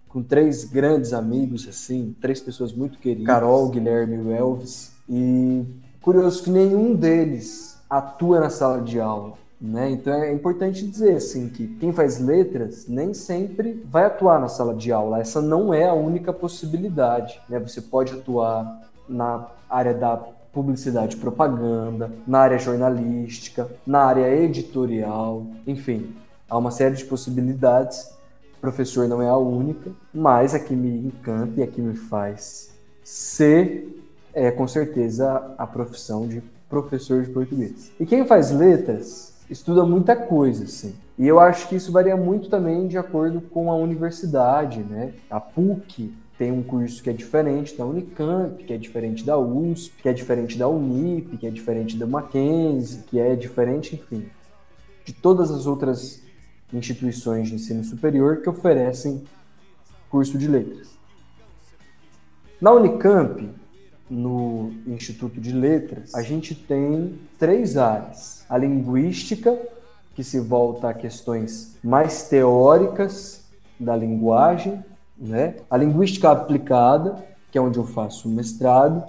[0.09, 5.64] com três grandes amigos, assim, três pessoas muito queridas, Carol, Guilherme e Elvis, e
[6.03, 9.40] curioso que nenhum deles atua na sala de aula.
[9.59, 9.90] Né?
[9.90, 14.75] Então é importante dizer assim que quem faz letras nem sempre vai atuar na sala
[14.75, 15.20] de aula.
[15.20, 17.40] Essa não é a única possibilidade.
[17.48, 17.61] Né?
[17.61, 20.20] Você pode atuar na área da
[20.53, 26.15] publicidade e propaganda, na área jornalística, na área editorial, enfim,
[26.49, 28.11] há uma série de possibilidades.
[28.57, 31.97] O professor não é a única, mas a que me encanta e a que me
[31.97, 32.71] faz
[33.03, 33.88] ser
[34.35, 37.93] é com certeza a profissão de professor de português.
[37.99, 40.95] E quem faz letras estuda muita coisa, assim.
[41.19, 45.12] E eu acho que isso varia muito também de acordo com a universidade, né?
[45.31, 50.03] A PUC tem um curso que é diferente da Unicamp, que é diferente da USP,
[50.03, 54.27] que é diferente da Unip, que é diferente da Mackenzie, que é diferente, enfim,
[55.05, 56.21] de todas as outras
[56.73, 59.23] instituições de ensino superior que oferecem
[60.11, 60.99] curso de letras.
[62.61, 63.49] Na Unicamp,
[64.11, 69.57] no Instituto de Letras, a gente tem três áreas: a linguística,
[70.13, 73.45] que se volta a questões mais teóricas
[73.79, 74.83] da linguagem,
[75.23, 75.55] né?
[75.71, 79.05] A linguística aplicada, que é onde eu faço mestrado,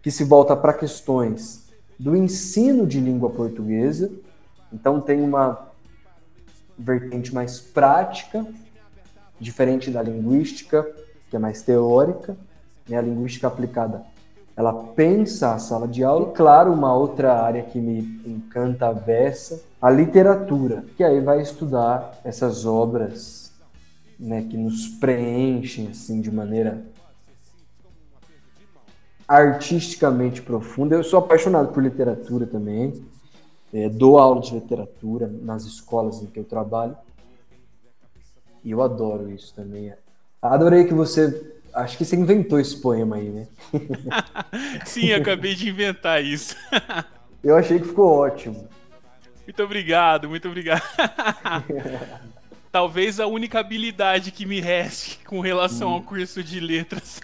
[0.00, 1.68] que se volta para questões
[1.98, 4.10] do ensino de língua portuguesa.
[4.72, 5.66] Então tem uma
[6.78, 8.46] vertente mais prática,
[9.40, 10.86] diferente da linguística,
[11.28, 12.36] que é mais teórica.
[12.88, 12.96] Né?
[12.96, 14.04] A linguística aplicada
[14.56, 16.30] ela pensa a sala de aula.
[16.30, 21.40] E, claro, uma outra área que me encanta a beça, a literatura, que aí vai
[21.40, 23.47] estudar essas obras
[24.18, 26.84] né, que nos preenchem assim de maneira
[29.26, 30.96] artisticamente profunda.
[30.96, 33.04] Eu sou apaixonado por literatura também.
[33.72, 36.96] É, dou aula de literatura nas escolas em que eu trabalho.
[38.64, 39.92] E eu adoro isso também.
[40.40, 43.46] Adorei que você Acho que você inventou esse poema aí, né?
[44.84, 46.56] Sim, acabei de inventar isso.
[47.42, 48.68] Eu achei que ficou ótimo.
[49.46, 50.82] Muito obrigado, muito obrigado.
[52.70, 57.20] Talvez a única habilidade que me reste com relação ao curso de letras.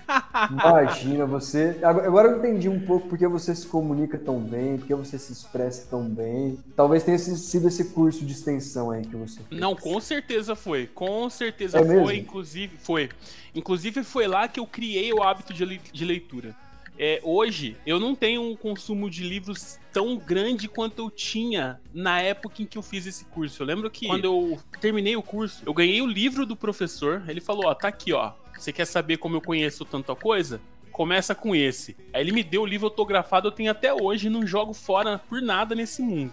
[0.51, 1.79] Imagina, você.
[1.83, 5.87] Agora eu entendi um pouco porque você se comunica tão bem, porque você se expressa
[5.91, 6.59] tão bem.
[6.75, 9.61] Talvez tenha sido esse curso de extensão aí que você fez.
[9.61, 10.87] Não, com certeza foi.
[10.87, 12.13] Com certeza É foi, mesmo?
[12.13, 13.11] inclusive foi.
[13.55, 16.55] Inclusive foi lá que eu criei o hábito de leitura.
[16.97, 22.21] É, hoje eu não tenho um consumo de livros tão grande quanto eu tinha na
[22.21, 23.61] época em que eu fiz esse curso.
[23.63, 27.25] Eu lembro que quando eu terminei o curso, eu ganhei o livro do professor.
[27.27, 28.33] Ele falou: Ó, tá aqui, ó.
[28.57, 30.61] Você quer saber como eu conheço tanta coisa?
[30.93, 31.97] Começa com esse.
[32.13, 35.43] Aí ele me deu o livro autografado, eu tenho até hoje, não jogo fora por
[35.43, 36.33] nada nesse mundo.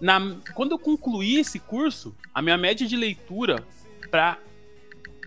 [0.00, 3.62] Na- quando eu concluí esse curso, a minha média de leitura
[4.10, 4.38] pra,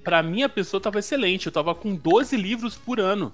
[0.03, 1.45] pra minha pessoa tava excelente.
[1.45, 3.32] Eu tava com 12 livros por ano.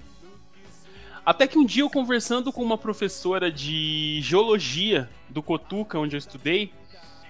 [1.29, 6.17] Até que um dia eu conversando com uma professora de geologia do Cotuca, onde eu
[6.17, 6.73] estudei,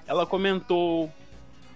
[0.07, 1.12] ela comentou: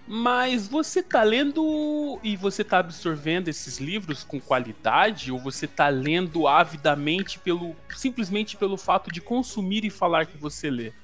[0.08, 5.30] Mas você tá lendo e você tá absorvendo esses livros com qualidade?
[5.30, 10.70] Ou você tá lendo avidamente pelo simplesmente pelo fato de consumir e falar que você
[10.70, 10.94] lê?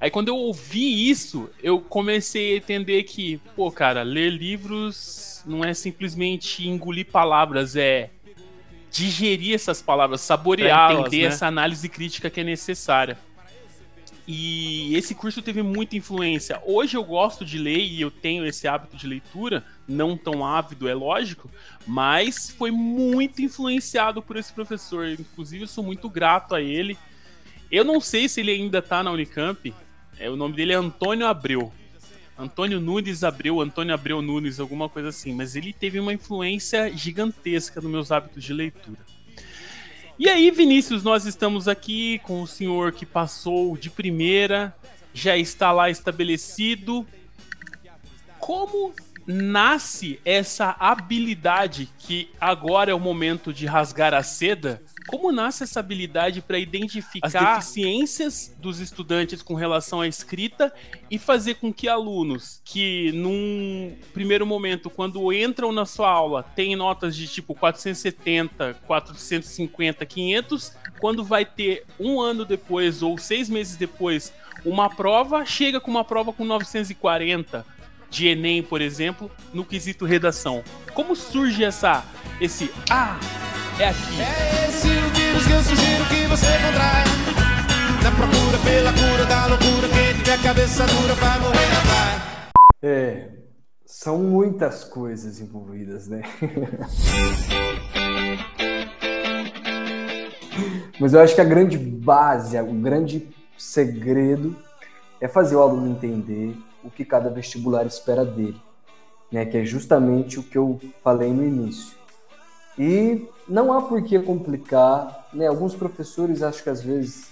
[0.00, 5.62] Aí quando eu ouvi isso, eu comecei a entender que, pô, cara, ler livros não
[5.62, 8.08] é simplesmente engolir palavras, é
[8.94, 11.34] digerir essas palavras, saboreá-las, Pra entender né?
[11.34, 13.18] essa análise crítica que é necessária.
[14.26, 16.62] E esse curso teve muita influência.
[16.64, 20.88] Hoje eu gosto de ler e eu tenho esse hábito de leitura, não tão ávido,
[20.88, 21.50] é lógico,
[21.86, 25.08] mas foi muito influenciado por esse professor.
[25.08, 26.96] Inclusive, eu sou muito grato a ele.
[27.70, 29.74] Eu não sei se ele ainda tá na Unicamp.
[30.18, 31.72] É, o nome dele é Antônio Abreu.
[32.38, 35.32] Antônio Nunes Abreu, Antônio Abreu Nunes, alguma coisa assim.
[35.32, 38.98] Mas ele teve uma influência gigantesca nos meus hábitos de leitura.
[40.18, 44.74] E aí, Vinícius, nós estamos aqui com o senhor que passou de primeira,
[45.12, 47.06] já está lá estabelecido.
[48.38, 48.94] Como
[49.26, 54.82] nasce essa habilidade que agora é o momento de rasgar a seda?
[55.06, 60.72] Como nasce essa habilidade para identificar as deficiências dos estudantes com relação à escrita
[61.10, 66.74] e fazer com que alunos que num primeiro momento, quando entram na sua aula, têm
[66.74, 73.76] notas de tipo 470, 450, 500, quando vai ter um ano depois ou seis meses
[73.76, 74.32] depois
[74.64, 77.73] uma prova, chega com uma prova com 940
[78.14, 80.62] de Enem, por exemplo, no quesito redação.
[80.94, 82.04] Como surge essa
[82.40, 83.18] esse ah,
[83.76, 84.20] é aqui.
[84.20, 87.04] É esse o vírus que eu sugiro que você contraia.
[88.04, 92.22] Na procura pela cura da loucura, quem tiver cabeça dura vai morrer na praia.
[92.82, 93.30] É,
[93.84, 96.22] são muitas coisas envolvidas, né?
[101.00, 104.54] Mas eu acho que a grande base, o grande segredo
[105.20, 108.60] é fazer o aluno entender o que cada vestibular espera dele,
[109.30, 109.44] né?
[109.44, 111.96] Que é justamente o que eu falei no início.
[112.78, 115.46] E não há por que complicar, né?
[115.46, 117.28] Alguns professores acho que às vezes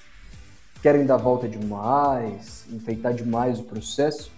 [0.82, 4.30] querem dar volta demais, enfeitar demais o processo.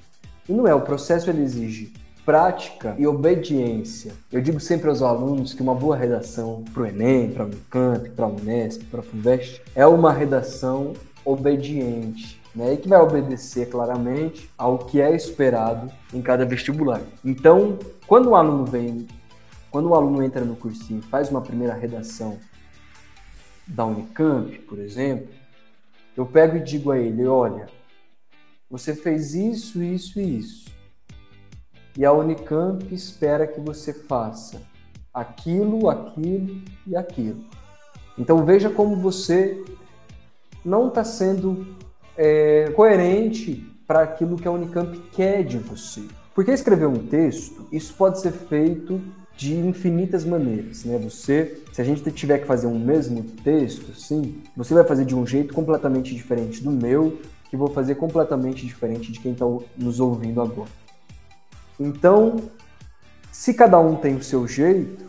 [0.48, 1.92] E não é, o processo ele exige
[2.24, 4.12] prática e obediência.
[4.32, 8.10] Eu digo sempre aos alunos que uma boa redação para o Enem, para o Unicamp,
[8.10, 12.74] para a Unesp, para a FUVEST, é uma redação obediente, né?
[12.74, 17.00] E que vai obedecer claramente ao que é esperado em cada vestibular.
[17.24, 19.08] Então, quando o aluno vem,
[19.70, 22.38] quando o aluno entra no cursinho faz uma primeira redação
[23.66, 25.28] da Unicamp, por exemplo,
[26.16, 27.66] eu pego e digo a ele, olha,
[28.70, 30.72] você fez isso, isso e isso.
[31.96, 34.62] E a Unicamp espera que você faça
[35.12, 37.44] aquilo, aquilo e aquilo.
[38.18, 39.64] Então veja como você
[40.64, 41.76] não está sendo
[42.16, 46.02] é, coerente para aquilo que a Unicamp quer de você.
[46.34, 49.00] Porque escrever um texto, isso pode ser feito
[49.36, 50.98] de infinitas maneiras, né?
[50.98, 55.14] Você, se a gente tiver que fazer um mesmo texto, sim, você vai fazer de
[55.14, 57.18] um jeito completamente diferente do meu,
[57.50, 59.44] que vou fazer completamente diferente de quem está
[59.76, 60.70] nos ouvindo agora.
[61.78, 62.36] Então,
[63.30, 65.04] se cada um tem o seu jeito,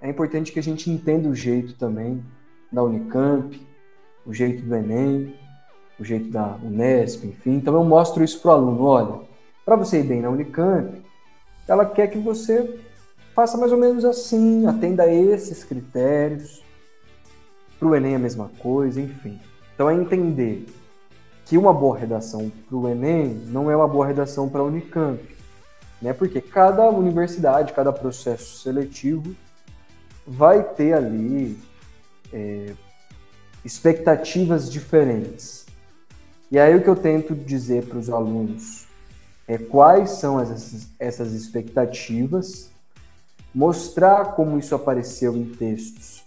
[0.00, 2.24] é importante que a gente entenda o jeito também
[2.70, 3.60] da Unicamp,
[4.24, 5.34] o jeito do Enem,
[5.98, 7.56] o jeito da Unesp, enfim.
[7.56, 9.20] Então eu mostro isso para o aluno, olha,
[9.64, 11.02] para você ir bem na Unicamp,
[11.66, 12.80] ela quer que você
[13.34, 16.62] faça mais ou menos assim, atenda a esses critérios.
[17.78, 19.38] Para o Enem é a mesma coisa, enfim.
[19.74, 20.66] Então é entender
[21.44, 25.22] que uma boa redação para o Enem não é uma boa redação para a Unicamp.
[26.02, 26.12] né?
[26.12, 29.34] Porque cada universidade, cada processo seletivo
[30.26, 31.58] vai ter ali
[32.32, 32.74] é,
[33.64, 35.67] expectativas diferentes.
[36.50, 38.86] E aí o que eu tento dizer para os alunos
[39.46, 42.70] é quais são essas, essas expectativas,
[43.54, 46.22] mostrar como isso apareceu em textos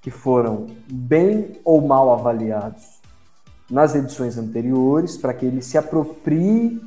[0.00, 3.00] que foram bem ou mal avaliados
[3.70, 6.80] nas edições anteriores, para que ele se aproprie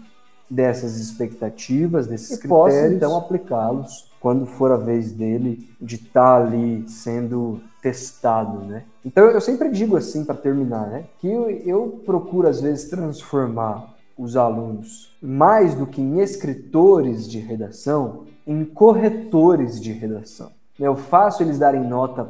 [0.54, 6.40] dessas expectativas, desses e critérios, possa então aplicá-los quando for a vez dele de estar
[6.40, 8.84] tá ali sendo testado, né?
[9.04, 13.94] Então eu sempre digo assim para terminar, né, que eu, eu procuro às vezes transformar
[14.18, 20.52] os alunos mais do que em escritores de redação, em corretores de redação.
[20.80, 22.28] Eu faço eles darem nota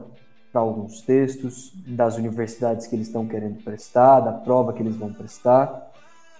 [0.51, 5.11] para alguns textos das universidades que eles estão querendo prestar, da prova que eles vão
[5.11, 5.93] prestar,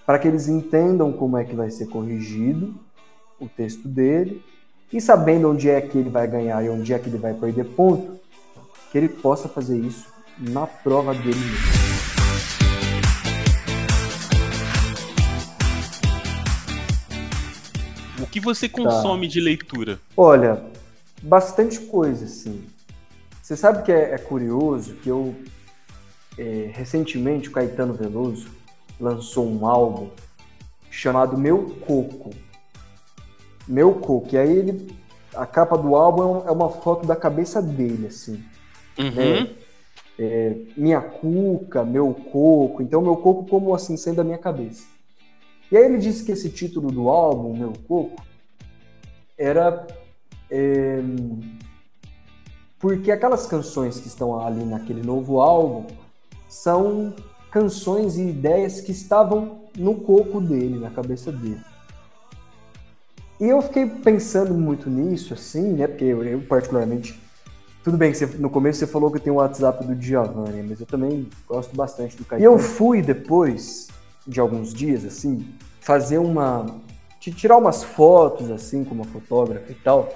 [0.06, 2.76] para que eles entendam como é que vai ser corrigido
[3.40, 4.44] o texto dele
[4.92, 7.66] e sabendo onde é que ele vai ganhar e onde é que ele vai perder
[7.66, 8.20] ponto,
[8.92, 11.84] que ele possa fazer isso na prova dele mesmo.
[18.22, 19.34] O que você consome tá.
[19.34, 20.00] de leitura?
[20.16, 20.64] Olha,
[21.22, 22.64] bastante coisa, assim.
[23.42, 25.36] Você sabe que é, é curioso que eu,
[26.38, 28.48] é, recentemente, o Caetano Veloso
[29.00, 30.10] lançou um álbum
[30.90, 32.32] chamado Meu Coco.
[33.68, 34.34] Meu Coco.
[34.34, 34.96] E aí ele,
[35.36, 38.44] a capa do álbum é uma foto da cabeça dele, assim.
[38.98, 39.12] Uhum.
[39.12, 39.50] Né?
[40.18, 42.82] É, minha cuca, meu coco.
[42.82, 44.86] Então, meu coco como assim, sendo a minha cabeça.
[45.72, 48.22] E aí ele disse que esse título do álbum, Meu Coco,
[49.36, 49.88] era
[50.52, 51.02] é,
[52.78, 55.88] porque aquelas canções que estão ali naquele novo álbum
[56.48, 57.16] são
[57.54, 61.62] canções e ideias que estavam no coco dele, na cabeça dele.
[63.40, 65.88] E eu fiquei pensando muito nisso, assim, né?
[65.88, 67.22] Porque eu, eu particularmente.
[67.84, 70.80] Tudo bem que você, no começo você falou que tem o WhatsApp do Giovanni, mas
[70.80, 72.42] eu também gosto bastante do Caetano.
[72.42, 73.90] E eu fui depois
[74.26, 75.46] de alguns dias, assim,
[75.80, 76.82] fazer uma.
[77.20, 80.10] tirar umas fotos, assim, como fotógrafa e tal.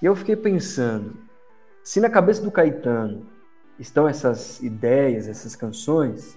[0.00, 1.16] E eu fiquei pensando,
[1.82, 3.26] se na cabeça do Caetano
[3.78, 6.36] estão essas ideias, essas canções,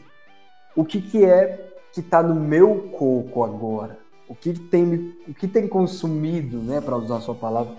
[0.76, 3.98] o que, que é que está no meu coco agora?
[4.28, 7.74] O que tem, o que tem consumido, né, para usar a sua palavra,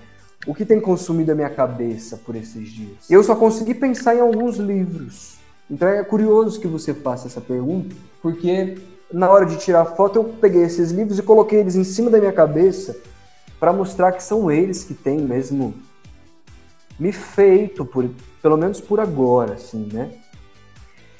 [0.46, 3.10] o que tem consumido a minha cabeça por esses dias?
[3.10, 5.36] Eu só consegui pensar em alguns livros.
[5.70, 8.78] Então é curioso que você faça essa pergunta, porque
[9.12, 12.18] na hora de tirar foto eu peguei esses livros e coloquei eles em cima da
[12.18, 12.96] minha cabeça
[13.58, 15.74] para mostrar que são eles que têm mesmo
[16.98, 18.08] me feito por
[18.42, 20.10] pelo menos por agora, assim, né?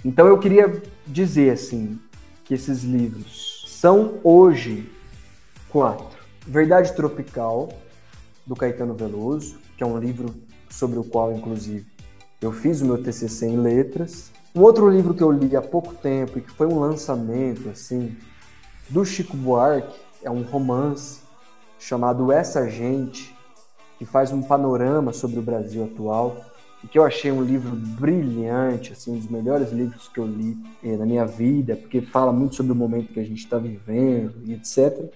[0.05, 1.99] Então eu queria dizer assim
[2.45, 4.91] que esses livros são hoje
[5.69, 6.19] quatro.
[6.47, 7.69] Verdade Tropical
[8.47, 10.35] do Caetano Veloso, que é um livro
[10.69, 11.87] sobre o qual inclusive
[12.41, 14.31] eu fiz o meu TCC em letras.
[14.55, 18.17] Um outro livro que eu li há pouco tempo e que foi um lançamento assim
[18.89, 21.21] do Chico Buarque é um romance
[21.79, 23.35] chamado Essa Gente,
[23.99, 26.37] que faz um panorama sobre o Brasil atual
[26.89, 30.97] que eu achei um livro brilhante, assim, um dos melhores livros que eu li eh,
[30.97, 34.55] na minha vida, porque fala muito sobre o momento que a gente está vivendo e
[34.55, 35.11] etc.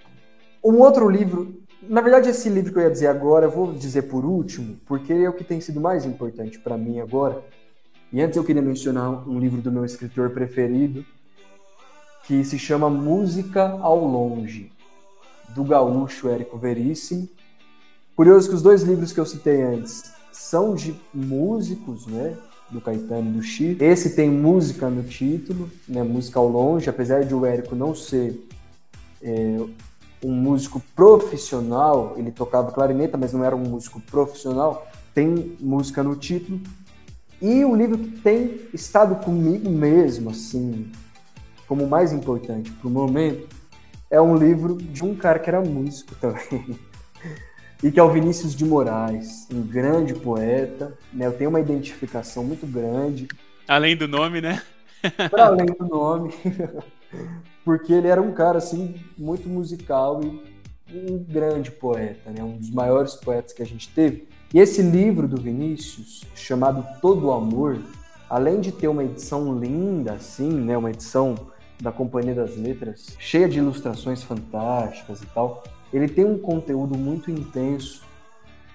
[0.62, 4.02] Um outro livro, na verdade, esse livro que eu ia dizer agora, eu vou dizer
[4.02, 7.42] por último, porque é o que tem sido mais importante para mim agora.
[8.12, 11.04] E antes eu queria mencionar um livro do meu escritor preferido,
[12.26, 14.70] que se chama Música ao Longe,
[15.54, 17.28] do gaúcho Érico Veríssimo.
[18.14, 22.36] Curioso que os dois livros que eu citei antes são de músicos, né?
[22.70, 23.84] Do Caetano e do Chico.
[23.84, 26.02] Esse tem música no título, né?
[26.02, 28.46] Música ao longe, apesar de o Érico não ser
[29.22, 29.60] é,
[30.24, 36.16] um músico profissional, ele tocava clarineta, mas não era um músico profissional, tem música no
[36.16, 36.60] título.
[37.40, 40.90] E o livro que tem estado comigo mesmo, assim,
[41.68, 43.48] como mais importante para o momento,
[44.10, 46.76] é um livro de um cara que era músico também.
[47.84, 50.96] e que é o Vinícius de Moraes, um grande poeta.
[51.12, 51.26] Né?
[51.26, 53.28] Eu tenho uma identificação muito grande.
[53.68, 54.62] Além do nome, né?
[55.30, 56.32] Para além do nome.
[57.62, 62.42] Porque ele era um cara assim muito musical e um grande poeta, né?
[62.42, 64.28] Um dos maiores poetas que a gente teve.
[64.54, 67.78] E esse livro do Vinícius, chamado Todo o Amor,
[68.30, 71.34] além de ter uma edição linda assim, né, uma edição
[71.82, 75.62] da Companhia das Letras, cheia de ilustrações fantásticas e tal,
[75.96, 78.02] ele tem um conteúdo muito intenso,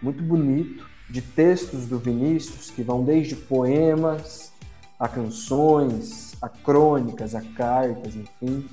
[0.01, 4.53] muito bonito, de textos do Vinícius que vão desde poemas
[4.99, 8.65] a canções, a crônicas, a cartas, enfim,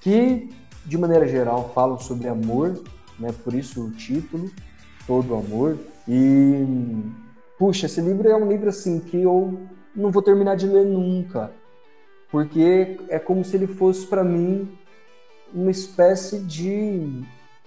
[0.00, 0.50] que
[0.84, 2.82] de maneira geral falam sobre amor,
[3.18, 3.30] né?
[3.44, 4.50] Por isso o título,
[5.06, 5.78] Todo Amor.
[6.08, 6.64] E
[7.58, 9.60] puxa, esse livro é um livro assim que eu
[9.94, 11.52] não vou terminar de ler nunca,
[12.30, 14.68] porque é como se ele fosse para mim
[15.54, 17.22] uma espécie de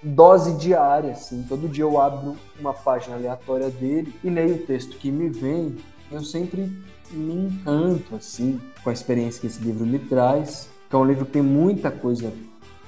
[0.05, 1.43] dose diária, assim.
[1.43, 5.75] Todo dia eu abro uma página aleatória dele e leio o texto que me vem.
[6.11, 6.71] Eu sempre
[7.11, 10.69] me encanto, assim, com a experiência que esse livro me traz.
[10.89, 12.31] Que é um livro que tem muita coisa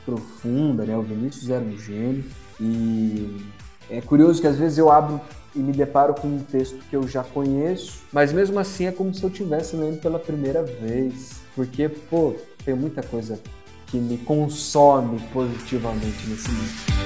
[0.05, 0.95] profunda, né?
[0.95, 2.23] O Vinícius era um gênio.
[2.59, 3.41] E
[3.89, 5.19] é curioso que às vezes eu abro
[5.55, 9.11] e me deparo com um texto que eu já conheço, mas mesmo assim é como
[9.13, 11.37] se eu estivesse lendo pela primeira vez.
[11.55, 13.39] Porque, pô, tem muita coisa
[13.87, 16.97] que me consome positivamente nesse livro.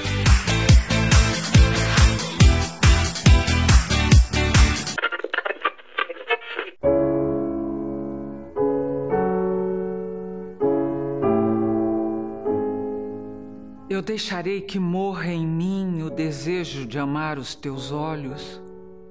[13.88, 18.60] Eu deixarei que morra em mim o desejo de amar os teus olhos,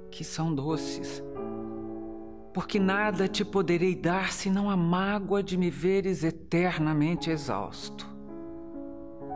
[0.10, 1.24] que são doces.
[2.54, 8.12] Porque nada te poderei dar senão a mágoa de me veres eternamente exausto.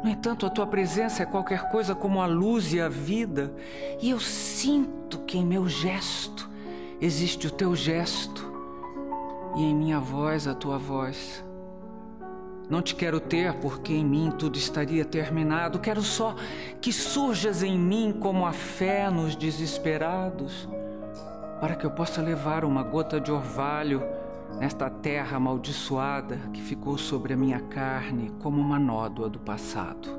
[0.03, 3.55] No entanto, a tua presença é qualquer coisa como a luz e a vida,
[4.01, 6.49] e eu sinto que em meu gesto
[7.01, 8.45] existe o teu gesto,
[9.55, 11.43] e em minha voz a tua voz.
[12.69, 15.79] Não te quero ter, porque em mim tudo estaria terminado.
[15.79, 16.35] Quero só
[16.81, 20.67] que surjas em mim como a fé nos desesperados,
[21.59, 24.03] para que eu possa levar uma gota de orvalho
[24.59, 30.09] nesta terra amaldiçoada que ficou sobre a minha carne como uma nódoa do passado.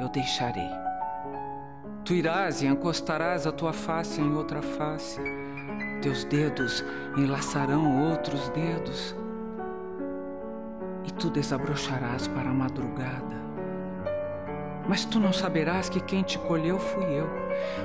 [0.00, 0.70] Eu deixarei.
[2.04, 5.20] Tu irás e encostarás a tua face em outra face.
[6.00, 6.84] Teus dedos
[7.16, 9.14] enlaçarão outros dedos
[11.04, 13.47] e tu desabrocharás para a madrugada.
[14.88, 17.28] Mas tu não saberás que quem te colheu fui eu,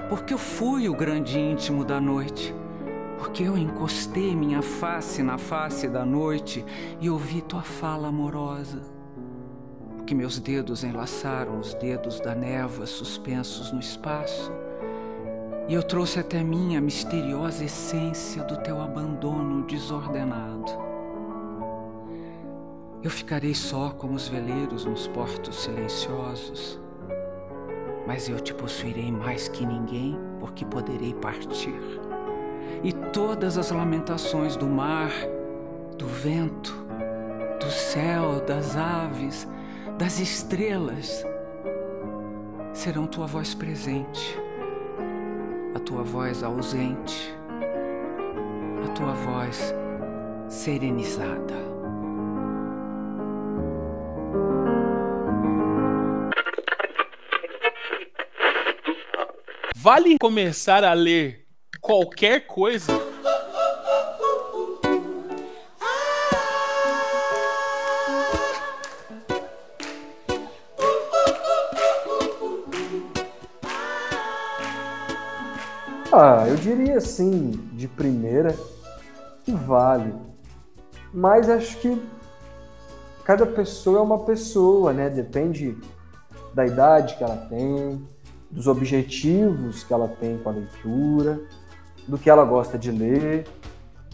[0.07, 2.55] porque eu fui o grande íntimo da noite,
[3.17, 6.63] porque eu encostei minha face na face da noite
[7.01, 8.81] e ouvi tua fala amorosa,
[9.97, 14.49] porque meus dedos enlaçaram os dedos da névoa suspensos no espaço,
[15.67, 20.71] e eu trouxe até mim a misteriosa essência do teu abandono desordenado.
[23.01, 26.82] Eu ficarei só como os veleiros nos portos silenciosos,
[28.05, 31.79] mas eu te possuirei mais que ninguém, porque poderei partir.
[32.83, 35.11] E todas as lamentações do mar,
[35.97, 36.85] do vento,
[37.59, 39.47] do céu, das aves,
[39.97, 41.25] das estrelas,
[42.73, 44.37] serão tua voz presente,
[45.73, 47.33] a tua voz ausente,
[48.83, 49.73] a tua voz
[50.49, 51.72] serenizada.
[59.83, 61.45] Vale começar a ler
[61.81, 62.93] qualquer coisa?
[76.13, 78.55] Ah, eu diria assim, de primeira,
[79.43, 80.13] que vale.
[81.13, 82.01] Mas acho que
[83.25, 85.09] cada pessoa é uma pessoa, né?
[85.09, 85.77] Depende
[86.53, 88.01] da idade que ela tem,
[88.53, 91.41] dos objetivos que ela tem com a leitura,
[92.07, 93.45] do que ela gosta de ler.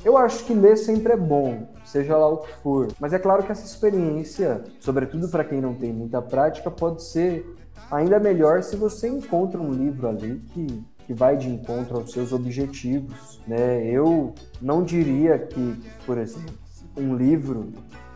[0.04, 2.88] Eu acho que ler sempre é bom, seja lá o que for.
[3.00, 7.46] Mas é claro que essa experiência, sobretudo para quem não tem muita prática, pode ser
[7.92, 12.32] ainda melhor se você encontra um livro ali que, que vai de encontro aos seus
[12.32, 13.42] objetivos.
[13.46, 13.86] Né?
[13.88, 15.76] Eu não diria que,
[16.06, 16.54] por exemplo,
[16.96, 17.74] um livro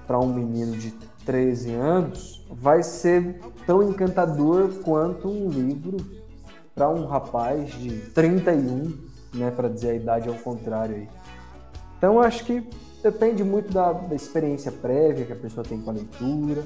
[0.07, 0.91] para um menino de
[1.26, 5.97] 13 anos vai ser tão encantador quanto um livro
[6.76, 8.93] para um rapaz de 31,
[9.34, 11.09] né, para dizer a idade ao contrário aí.
[11.97, 12.67] Então acho que
[13.01, 16.63] depende muito da, da experiência prévia que a pessoa tem com a leitura,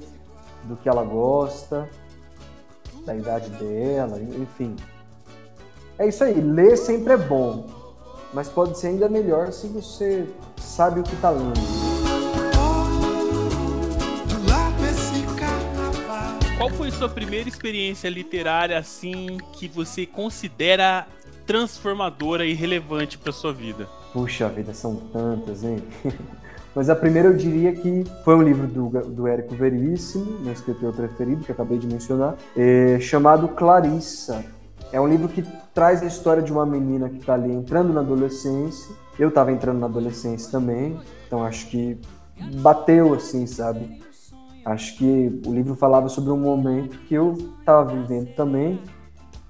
[0.63, 1.89] do que ela gosta,
[3.05, 4.75] da idade dela, enfim.
[5.97, 7.65] É isso aí, ler sempre é bom,
[8.33, 10.27] mas pode ser ainda melhor se você
[10.57, 11.96] sabe o que está lendo.
[16.57, 21.05] Qual foi sua primeira experiência literária assim que você considera
[21.45, 23.87] transformadora e relevante para sua vida?
[24.11, 25.77] Puxa vida, são tantas, hein?
[26.73, 30.93] Mas a primeira eu diria que foi um livro do, do Érico Veríssimo, meu escritor
[30.93, 34.43] preferido, que acabei de mencionar, é, chamado Clarissa.
[34.91, 35.43] É um livro que
[35.75, 38.95] traz a história de uma menina que está ali entrando na adolescência.
[39.19, 41.99] Eu estava entrando na adolescência também, então acho que
[42.61, 44.06] bateu assim, sabe?
[44.67, 48.81] Acho que o livro falava sobre um momento que eu estava vivendo também,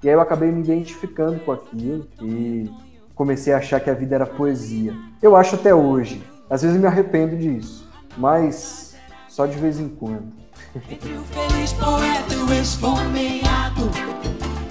[0.03, 2.69] e aí eu acabei me identificando com aquilo e
[3.15, 4.93] comecei a achar que a vida era poesia.
[5.19, 6.21] Eu acho até hoje.
[6.47, 8.95] Às vezes eu me arrependo disso, mas
[9.27, 10.31] só de vez em quando.
[10.87, 13.89] Entre o feliz poeta e o esfomeado,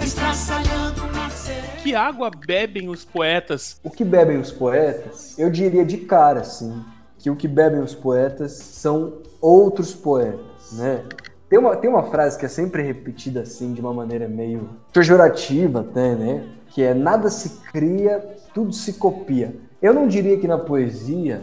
[0.00, 1.82] estraçalhando uma sereia.
[1.82, 3.80] Que água bebem os poetas?
[3.82, 5.36] O que bebem os poetas?
[5.36, 6.84] Eu diria de cara, assim,
[7.26, 11.02] que o que bebem os poetas são outros poetas, né?
[11.48, 15.80] Tem uma, tem uma frase que é sempre repetida assim, de uma maneira meio pejorativa
[15.80, 16.44] até, né?
[16.68, 18.24] Que é nada se cria,
[18.54, 19.56] tudo se copia.
[19.82, 21.42] Eu não diria que na poesia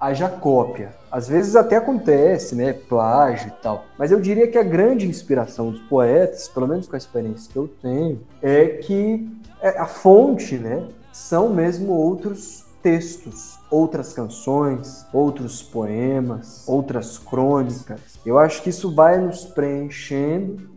[0.00, 0.90] haja cópia.
[1.12, 2.72] Às vezes até acontece, né?
[2.72, 3.84] Plágio e tal.
[3.96, 7.56] Mas eu diria que a grande inspiração dos poetas, pelo menos com a experiência que
[7.56, 9.30] eu tenho, é que
[9.62, 10.88] é, a fonte, né?
[11.12, 18.00] São mesmo outros textos, outras canções, outros poemas, outras crônicas.
[18.24, 20.70] Eu acho que isso vai nos preenchendo,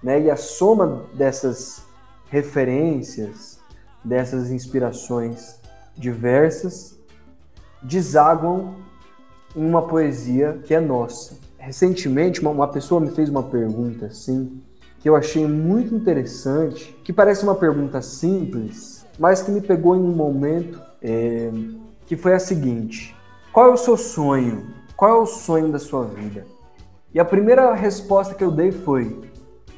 [0.00, 0.20] né?
[0.20, 1.82] E a soma dessas
[2.30, 3.58] referências,
[4.04, 5.56] dessas inspirações
[5.96, 6.96] diversas,
[7.82, 8.76] desaguam
[9.56, 11.36] em uma poesia que é nossa.
[11.58, 14.62] Recentemente, uma, pessoa me fez uma pergunta assim,
[15.00, 20.00] que eu achei muito interessante, que parece uma pergunta simples, mas que me pegou em
[20.00, 21.50] um momento é,
[22.06, 23.14] que foi a seguinte:
[23.52, 24.74] Qual é o seu sonho?
[24.96, 26.46] Qual é o sonho da sua vida?
[27.12, 29.20] E a primeira resposta que eu dei foi: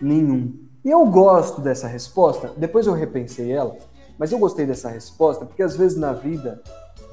[0.00, 0.54] nenhum.
[0.84, 3.76] E eu gosto dessa resposta, depois eu repensei ela,
[4.18, 6.62] mas eu gostei dessa resposta porque às vezes na vida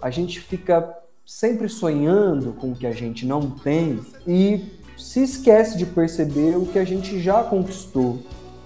[0.02, 0.96] a gente fica
[1.26, 6.66] sempre sonhando com o que a gente não tem e se esquece de perceber o
[6.66, 8.20] que a gente já conquistou,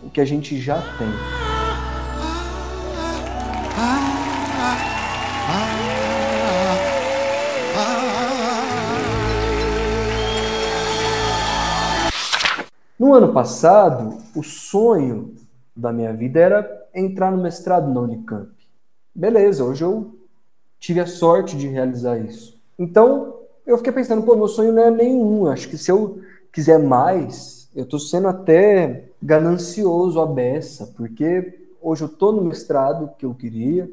[0.04, 1.57] o que a gente já tem.
[13.00, 15.36] No ano passado, o sonho
[15.76, 18.50] da minha vida era entrar no mestrado na Unicamp.
[19.14, 20.16] Beleza, hoje eu
[20.80, 22.60] tive a sorte de realizar isso.
[22.78, 23.36] Então,
[23.68, 25.46] eu fiquei pensando, pô, meu sonho não é nenhum.
[25.46, 26.20] Acho que se eu
[26.52, 33.12] quiser mais, eu tô sendo até ganancioso a beça, porque hoje eu tô no mestrado
[33.16, 33.88] que eu queria,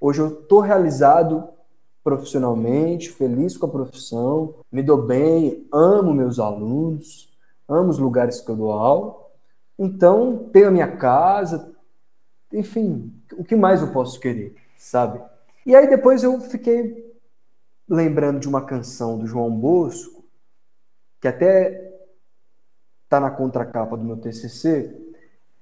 [0.00, 1.44] hoje eu tô realizado
[2.02, 7.32] profissionalmente, feliz com a profissão, me dou bem, amo meus alunos,
[7.68, 9.16] amo os lugares que eu dou aula.
[9.78, 11.74] Então, tenho a minha casa,
[12.52, 15.20] enfim, o que mais eu posso querer, sabe?
[15.66, 17.12] E aí depois eu fiquei
[17.88, 20.24] lembrando de uma canção do João Bosco,
[21.20, 21.92] que até
[23.08, 24.94] tá na contracapa do meu TCC,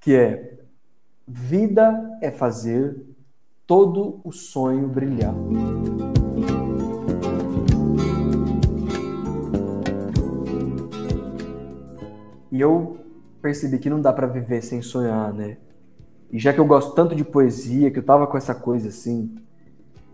[0.01, 0.59] que é
[1.27, 3.01] Vida é fazer
[3.67, 5.35] todo o sonho brilhar.
[12.53, 12.99] E eu
[13.41, 15.57] percebi que não dá para viver sem sonhar, né?
[16.31, 19.35] E já que eu gosto tanto de poesia, que eu tava com essa coisa assim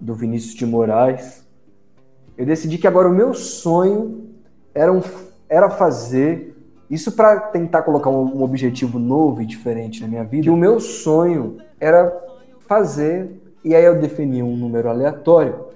[0.01, 1.45] do Vinícius de Moraes,
[2.37, 4.31] eu decidi que agora o meu sonho
[4.73, 5.03] era, um,
[5.49, 6.57] era fazer
[6.89, 10.47] isso para tentar colocar um, um, objetivo novo e diferente na minha vida.
[10.47, 12.17] E o meu sonho era
[12.69, 13.31] fazer,
[13.65, 15.67] e aí eu defini um número aleatório,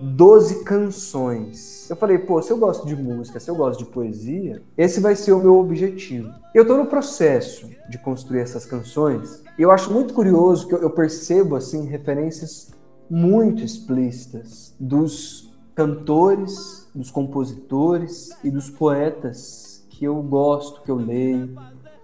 [0.00, 1.88] 12 canções.
[1.90, 5.16] Eu falei, pô, se eu gosto de música, se eu gosto de poesia, esse vai
[5.16, 6.32] ser o meu objetivo.
[6.54, 10.90] Eu estou no processo de construir essas canções e eu acho muito curioso que eu
[10.90, 12.70] percebo assim referências
[13.10, 21.56] muito explícitas dos cantores, dos compositores e dos poetas que eu gosto, que eu leio,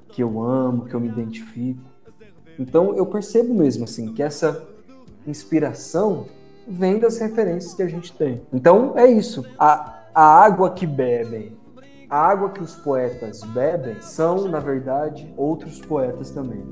[0.08, 1.80] que eu amo, que eu me identifico.
[2.58, 4.64] Então eu percebo mesmo assim que essa
[5.26, 6.26] inspiração
[6.66, 8.42] vem das referências que a gente tem.
[8.52, 9.44] Então é isso.
[9.58, 11.56] A, a água que bebem,
[12.08, 16.62] a água que os poetas bebem, são, na verdade, outros poetas também.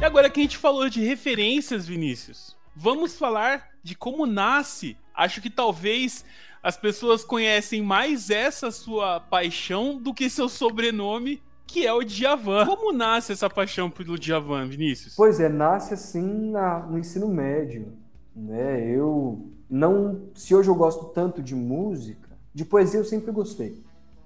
[0.00, 4.96] E agora que a gente falou de referências, Vinícius, vamos falar de como nasce.
[5.14, 6.24] Acho que talvez
[6.62, 12.66] as pessoas conhecem mais essa sua paixão do que seu sobrenome, que é o Djavan.
[12.66, 15.14] Como nasce essa paixão pelo Djavan, Vinícius?
[15.16, 17.92] Pois é, nasce assim na, no ensino médio.
[18.34, 18.88] Né?
[18.90, 20.22] Eu não.
[20.34, 23.80] Se hoje eu gosto tanto de música, de poesia eu sempre gostei.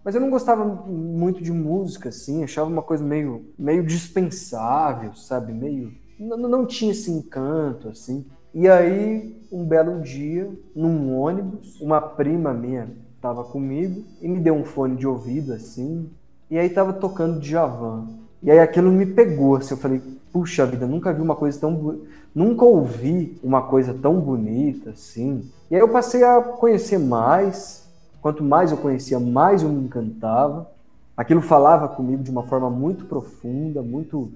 [0.05, 5.53] Mas eu não gostava muito de música, assim, achava uma coisa meio, meio dispensável, sabe?
[5.53, 5.95] Meio.
[6.19, 8.27] Não, não tinha esse encanto, assim.
[8.55, 14.55] E aí, um belo dia, num ônibus, uma prima minha estava comigo e me deu
[14.55, 16.09] um fone de ouvido, assim.
[16.49, 18.07] E aí tava tocando Djavan.
[18.41, 20.01] E aí aquilo me pegou, assim, eu falei,
[20.33, 22.01] puxa vida, nunca vi uma coisa tão
[22.33, 25.51] nunca ouvi uma coisa tão bonita assim.
[25.71, 27.89] E aí eu passei a conhecer mais,
[28.21, 30.71] quanto mais eu conhecia, mais eu me encantava.
[31.17, 34.31] Aquilo falava comigo de uma forma muito profunda, muito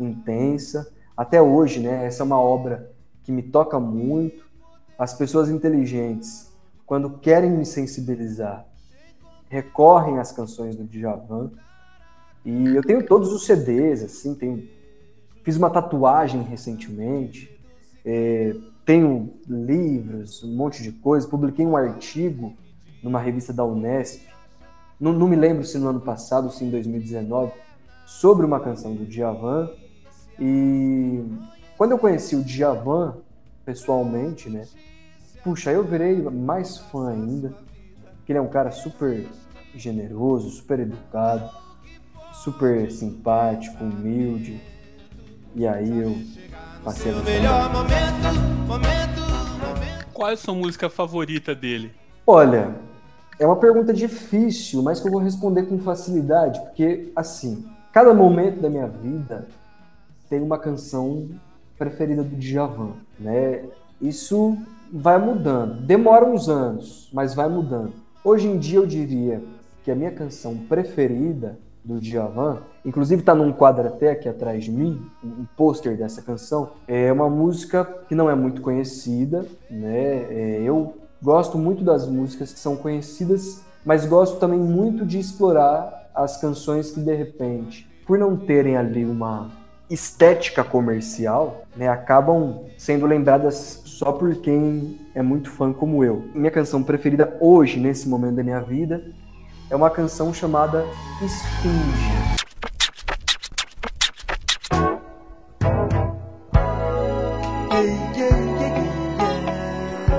[0.00, 0.90] intensa.
[1.16, 2.90] Até hoje, né, essa é uma obra
[3.28, 4.48] que me toca muito.
[4.98, 6.50] As pessoas inteligentes,
[6.86, 8.66] quando querem me sensibilizar,
[9.50, 11.50] recorrem às canções do Djavan.
[12.42, 14.66] E eu tenho todos os CDs, assim, tenho,
[15.42, 17.54] fiz uma tatuagem recentemente,
[18.02, 18.56] é,
[18.86, 22.56] tenho livros, um monte de coisa, publiquei um artigo
[23.02, 24.22] numa revista da Unesp,
[24.98, 27.52] não, não me lembro se no ano passado se em 2019,
[28.06, 29.70] sobre uma canção do Djavan.
[30.40, 31.22] E
[31.78, 33.18] quando eu conheci o Djavan
[33.64, 34.66] pessoalmente, né,
[35.44, 37.54] puxa, aí eu virei mais fã ainda,
[38.26, 39.24] que ele é um cara super
[39.76, 41.48] generoso, super educado,
[42.32, 44.60] super simpático, humilde.
[45.54, 46.16] E aí eu
[46.82, 49.20] passei a Melhor momento, momento,
[49.62, 50.12] momento.
[50.12, 51.92] Qual é a sua música favorita dele?
[52.26, 52.74] Olha,
[53.38, 58.60] é uma pergunta difícil, mas que eu vou responder com facilidade, porque assim, cada momento
[58.60, 59.46] da minha vida
[60.28, 61.28] tem uma canção
[61.78, 63.64] preferida do Djavan, né?
[64.00, 64.56] Isso
[64.92, 67.92] vai mudando, demora uns anos, mas vai mudando.
[68.24, 69.42] Hoje em dia eu diria
[69.84, 74.70] que a minha canção preferida do Djavan, inclusive está num quadro até aqui atrás de
[74.70, 80.26] mim, um pôster dessa canção, é uma música que não é muito conhecida, né?
[80.30, 86.10] É, eu gosto muito das músicas que são conhecidas, mas gosto também muito de explorar
[86.14, 89.50] as canções que de repente, por não terem ali uma
[89.90, 96.28] estética comercial, né, acabam sendo lembradas só por quem é muito fã como eu.
[96.34, 99.02] Minha canção preferida hoje, nesse momento da minha vida,
[99.70, 100.84] é uma canção chamada
[101.22, 102.28] Esfinge.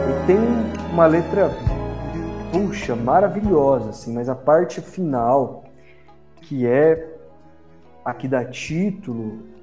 [0.07, 0.39] E tem
[0.91, 1.51] uma letra,
[2.51, 5.63] puxa, maravilhosa, assim, mas a parte final,
[6.41, 7.07] que é
[8.03, 9.58] a que dá título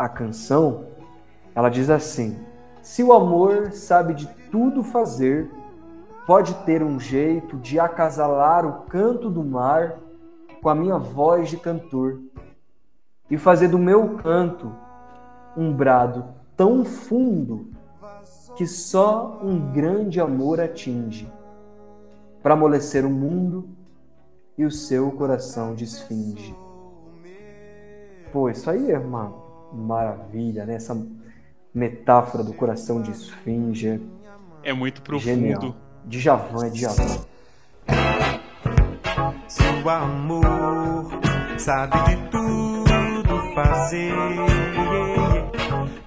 [0.00, 0.86] à canção,
[1.54, 2.38] ela diz assim:
[2.80, 5.50] Se o amor sabe de tudo fazer,
[6.26, 9.98] pode ter um jeito de acasalar o canto do mar
[10.62, 12.20] com a minha voz de cantor
[13.30, 14.72] e fazer do meu canto
[15.54, 16.24] um brado
[16.56, 17.70] tão fundo
[18.56, 21.30] que só um grande amor atinge
[22.42, 23.68] para amolecer o mundo
[24.56, 26.54] e o seu coração desfinge.
[28.32, 29.39] Pô, isso aí uma
[29.72, 30.74] maravilha, né?
[30.74, 30.96] Essa
[31.74, 34.00] metáfora do coração de esfinge
[34.62, 35.24] é muito profundo.
[35.24, 35.74] genial.
[36.04, 37.20] Djavan é Djavan.
[39.48, 41.06] Seu amor
[41.58, 44.12] sabe de tudo fazer.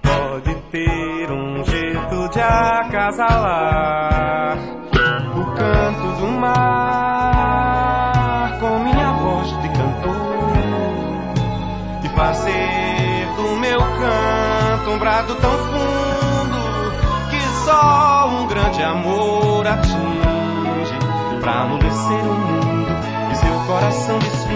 [0.02, 4.23] Pode ter um jeito de acasalar
[23.84, 24.54] coração desfinge.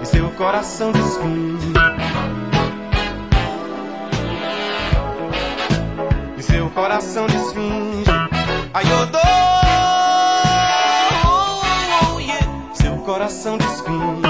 [0.00, 1.72] E seu coração desfinge.
[6.38, 8.10] E seu coração desfinge.
[8.72, 9.20] Ai, eu dou.
[11.26, 12.46] Oh, yeah.
[12.72, 14.22] Seu coração desfinge.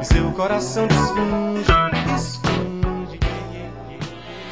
[0.00, 1.89] E seu coração desfinge.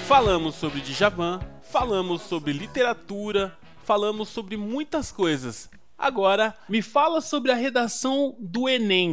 [0.09, 3.53] Falamos sobre Djavan, falamos sobre literatura,
[3.85, 5.69] falamos sobre muitas coisas.
[5.99, 9.13] Agora, me fala sobre a redação do Enem.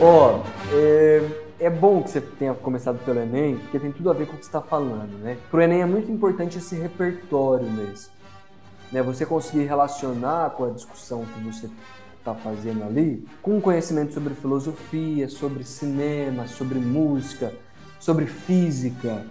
[0.00, 0.40] Ó,
[0.72, 4.36] é, é bom que você tenha começado pelo Enem, porque tem tudo a ver com
[4.36, 5.36] o que você está falando, né?
[5.50, 8.15] Pro Enem é muito importante esse repertório mesmo.
[8.92, 9.02] Né?
[9.02, 11.68] Você conseguir relacionar com a discussão que você
[12.18, 17.52] está fazendo ali, com conhecimento sobre filosofia, sobre cinema, sobre música,
[18.00, 19.24] sobre física,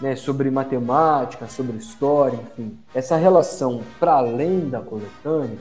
[0.00, 0.14] né?
[0.14, 2.78] sobre matemática, sobre história, enfim.
[2.94, 5.58] Essa relação para além da coletânea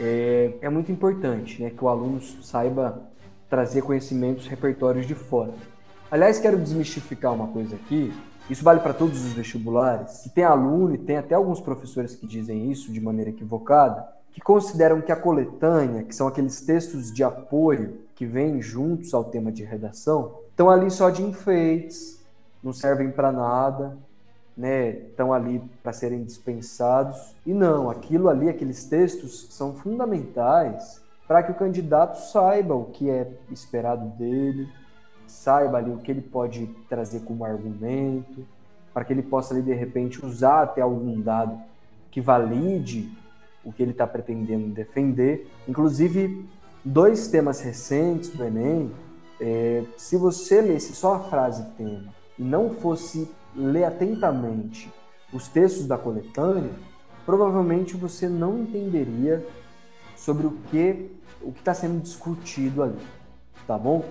[0.00, 1.70] é, é muito importante, né?
[1.70, 3.02] Que o aluno saiba
[3.50, 5.52] trazer conhecimentos, repertórios de fora.
[6.10, 8.12] Aliás, quero desmistificar uma coisa aqui.
[8.50, 10.26] Isso vale para todos os vestibulares.
[10.26, 14.40] E tem aluno e tem até alguns professores que dizem isso de maneira equivocada, que
[14.40, 19.52] consideram que a coletânea, que são aqueles textos de apoio que vêm juntos ao tema
[19.52, 22.20] de redação, estão ali só de enfeites,
[22.62, 23.96] não servem para nada,
[24.56, 24.90] né?
[24.90, 27.34] Estão ali para serem dispensados.
[27.46, 33.08] E não, aquilo ali, aqueles textos são fundamentais para que o candidato saiba o que
[33.08, 34.68] é esperado dele,
[35.30, 38.46] saiba ali o que ele pode trazer como argumento,
[38.92, 41.58] para que ele possa ali de repente usar até algum dado
[42.10, 43.10] que valide
[43.64, 45.48] o que ele está pretendendo defender.
[45.68, 46.44] Inclusive,
[46.84, 48.90] dois temas recentes do Enem,
[49.40, 54.92] é, se você lesse só a frase tema e não fosse ler atentamente
[55.32, 56.72] os textos da coletânea,
[57.24, 59.46] provavelmente você não entenderia
[60.16, 61.10] sobre o que
[61.42, 62.98] o que está sendo discutido ali,
[63.66, 64.04] tá bom?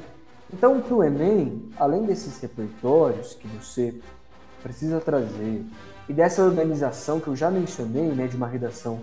[0.53, 3.93] Então, para o Enem, além desses repertórios que você
[4.63, 5.63] precisa trazer
[6.07, 8.99] e dessa organização que eu já mencionei, né, de uma redação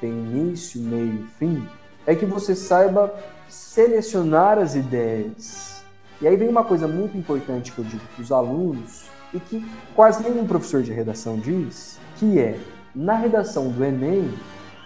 [0.00, 1.68] tem início, meio e fim,
[2.06, 3.14] é que você saiba
[3.48, 5.82] selecionar as ideias.
[6.20, 9.64] E aí vem uma coisa muito importante que eu digo para os alunos e que
[9.94, 12.58] quase nenhum professor de redação diz, que é
[12.94, 14.32] na redação do Enem,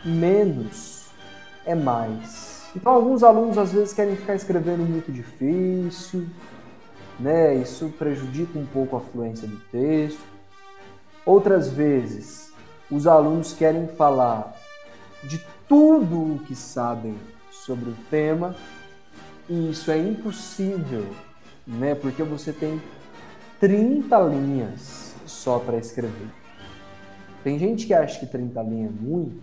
[0.04, 1.06] menos
[1.66, 2.57] é mais.
[2.80, 6.28] Então alguns alunos às vezes querem ficar escrevendo muito difícil,
[7.18, 7.56] né?
[7.56, 10.22] Isso prejudica um pouco a fluência do texto.
[11.26, 12.52] Outras vezes,
[12.88, 14.54] os alunos querem falar
[15.24, 17.16] de tudo o que sabem
[17.50, 18.54] sobre o tema,
[19.48, 21.04] e isso é impossível,
[21.66, 21.96] né?
[21.96, 22.80] Porque você tem
[23.58, 26.28] 30 linhas só para escrever.
[27.42, 29.42] Tem gente que acha que 30 linhas é muito,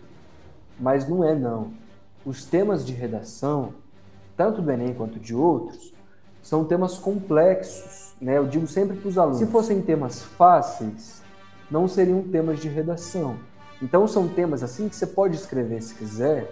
[0.79, 1.84] mas não é não.
[2.25, 3.73] Os temas de redação,
[4.35, 5.93] tanto do Enem quanto de outros,
[6.41, 8.37] são temas complexos, né?
[8.37, 11.21] Eu digo sempre para os alunos, se fossem temas fáceis,
[11.69, 13.37] não seriam temas de redação.
[13.81, 16.51] Então são temas assim que você pode escrever, se quiser,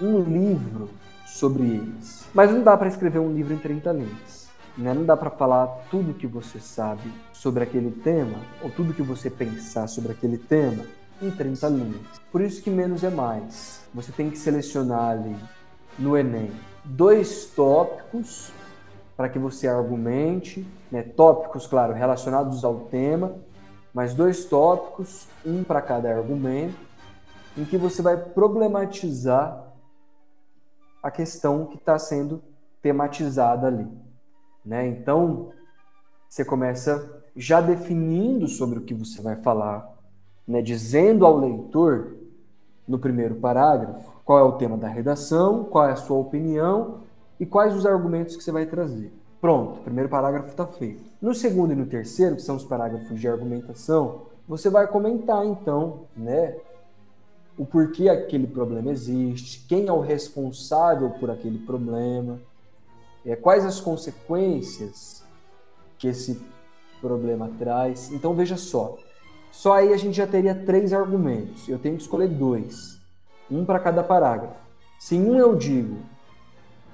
[0.00, 0.88] um livro
[1.26, 2.24] sobre eles.
[2.34, 4.48] Mas não dá para escrever um livro em 30 linhas.
[4.76, 4.94] Né?
[4.94, 9.28] Não dá para falar tudo que você sabe sobre aquele tema, ou tudo que você
[9.28, 10.84] pensar sobre aquele tema,
[11.20, 12.20] em 30 linhas.
[12.30, 13.82] Por isso que menos é mais.
[13.94, 15.36] Você tem que selecionar ali
[15.98, 16.50] no Enem
[16.88, 18.50] dois tópicos
[19.16, 21.02] para que você argumente, né?
[21.02, 23.36] tópicos, claro, relacionados ao tema,
[23.92, 26.78] mas dois tópicos, um para cada argumento,
[27.56, 29.72] em que você vai problematizar
[31.02, 32.42] a questão que está sendo
[32.80, 33.88] tematizada ali.
[34.64, 34.86] Né?
[34.86, 35.50] Então,
[36.28, 39.97] você começa já definindo sobre o que você vai falar,
[40.48, 40.62] né?
[40.62, 42.14] dizendo ao leitor,
[42.86, 47.00] no primeiro parágrafo, qual é o tema da redação, qual é a sua opinião
[47.38, 49.12] e quais os argumentos que você vai trazer.
[49.40, 51.02] Pronto, primeiro parágrafo está feito.
[51.20, 56.00] No segundo e no terceiro, que são os parágrafos de argumentação, você vai comentar então,
[56.16, 56.56] né,
[57.56, 62.40] o porquê aquele problema existe, quem é o responsável por aquele problema,
[63.26, 65.22] é, quais as consequências
[65.98, 66.40] que esse
[67.00, 68.10] problema traz.
[68.12, 68.96] Então veja só,
[69.50, 71.68] só aí a gente já teria três argumentos.
[71.68, 73.00] Eu tenho que escolher dois,
[73.50, 74.60] um para cada parágrafo.
[74.98, 75.96] Se em um eu digo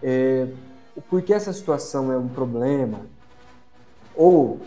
[0.02, 0.46] é,
[0.94, 3.00] o porquê essa situação é um problema,
[4.14, 4.60] ou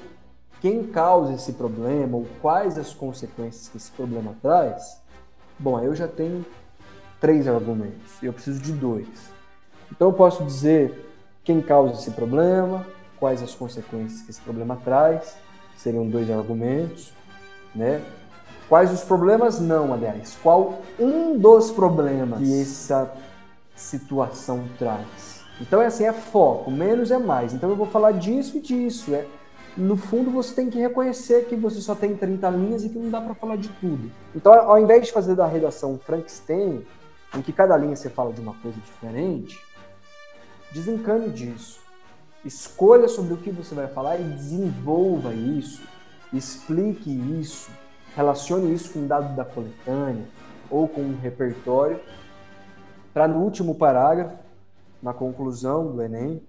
[0.59, 5.01] quem causa esse problema, ou quais as consequências que esse problema traz,
[5.57, 6.45] bom, aí eu já tenho
[7.21, 9.07] três argumentos, eu preciso de dois.
[9.91, 11.05] Então eu posso dizer
[11.43, 12.85] quem causa esse problema,
[13.19, 15.37] quais as consequências que esse problema traz,
[15.77, 17.13] seriam dois argumentos,
[17.77, 18.01] né?
[18.67, 19.59] Quais os problemas?
[19.59, 20.37] Não, aliás.
[20.43, 23.11] Qual um dos problemas que essa
[23.75, 25.37] situação traz?
[25.61, 27.53] Então é assim, é foco, menos é mais.
[27.53, 29.13] Então eu vou falar disso e disso.
[29.13, 29.25] É,
[29.77, 33.09] no fundo você tem que reconhecer que você só tem 30 linhas e que não
[33.09, 34.11] dá para falar de tudo.
[34.35, 36.85] Então ao invés de fazer da redação Frankenstein,
[37.35, 39.59] em que cada linha você fala de uma coisa diferente,
[40.71, 41.79] desencane disso.
[42.45, 45.81] Escolha sobre o que você vai falar e desenvolva isso,
[46.33, 47.09] explique
[47.39, 47.69] isso,
[48.15, 50.25] relacione isso com um dado da coletânea
[50.69, 51.99] ou com um repertório,
[53.13, 54.37] para no último parágrafo
[55.01, 56.41] na conclusão do Enem,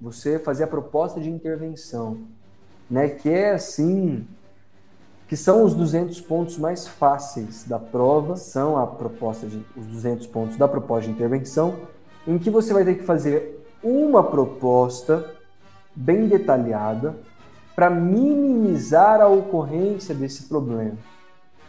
[0.00, 2.18] você fazer a proposta de intervenção,
[2.90, 3.08] né?
[3.08, 4.26] Que é assim,
[5.26, 10.26] que são os 200 pontos mais fáceis da prova, são a proposta de os 200
[10.28, 11.80] pontos da proposta de intervenção,
[12.26, 15.34] em que você vai ter que fazer uma proposta
[15.94, 17.16] bem detalhada
[17.78, 20.98] para minimizar a ocorrência desse problema.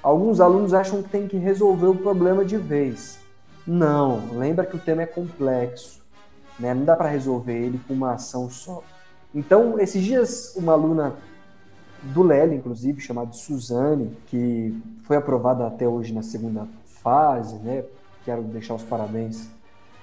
[0.01, 3.19] Alguns alunos acham que tem que resolver o problema de vez.
[3.67, 6.01] Não, lembra que o tema é complexo.
[6.59, 6.73] Né?
[6.73, 8.81] Não dá para resolver ele com uma ação só.
[9.35, 11.13] Então, esses dias, uma aluna
[12.01, 16.67] do Lely, inclusive, chamada Suzane, que foi aprovada até hoje na segunda
[17.03, 17.83] fase, né?
[17.83, 19.47] que quero deixar os parabéns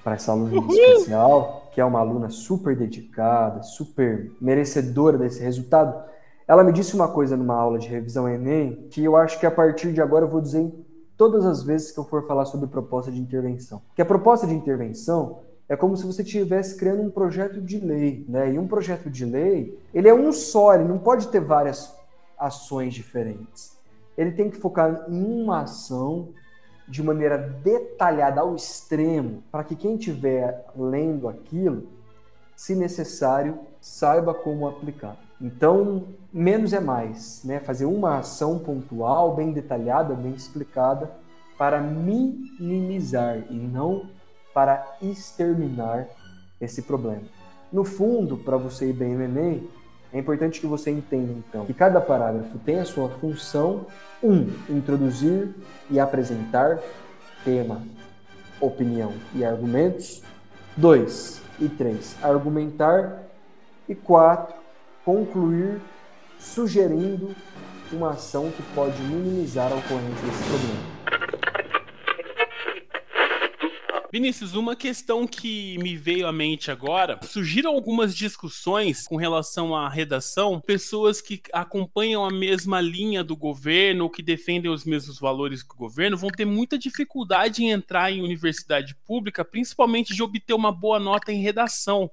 [0.07, 6.01] para essa aluna especial, que é uma aluna super dedicada, super merecedora desse resultado.
[6.47, 9.51] Ela me disse uma coisa numa aula de revisão Enem, que eu acho que a
[9.51, 10.73] partir de agora eu vou dizer
[11.17, 13.83] todas as vezes que eu for falar sobre proposta de intervenção.
[13.97, 18.25] Que a proposta de intervenção é como se você estivesse criando um projeto de lei,
[18.29, 18.53] né?
[18.53, 21.93] E um projeto de lei, ele é um só, ele não pode ter várias
[22.39, 23.77] ações diferentes.
[24.17, 26.29] Ele tem que focar em uma ação
[26.89, 31.89] de maneira detalhada ao extremo, para que quem estiver lendo aquilo,
[32.55, 35.17] se necessário, saiba como aplicar.
[35.41, 37.61] Então, menos é mais, né?
[37.61, 41.11] Fazer uma ação pontual, bem detalhada, bem explicada,
[41.59, 44.09] para minimizar e não
[44.55, 46.07] para exterminar
[46.61, 47.25] esse problema.
[47.71, 49.69] No fundo, para você ir bem no Enem,
[50.17, 53.85] é importante que você entenda, então, que cada parágrafo tem a sua função.
[54.23, 55.51] Um, introduzir
[55.91, 56.79] e apresentar
[57.45, 57.83] tema,
[58.59, 60.23] opinião e argumentos.
[60.75, 63.25] Dois e três, argumentar.
[63.87, 64.55] E quatro,
[65.05, 65.83] concluir
[66.39, 67.37] sugerindo
[67.93, 70.96] uma ação que pode minimizar a ocorrência desse problema.
[74.17, 79.91] Vinícius, uma questão que me veio à mente agora, surgiram algumas discussões com relação à
[79.91, 85.75] redação, pessoas que acompanham a mesma linha do governo, que defendem os mesmos valores que
[85.75, 90.73] o governo, vão ter muita dificuldade em entrar em universidade pública, principalmente de obter uma
[90.73, 92.09] boa nota em redação.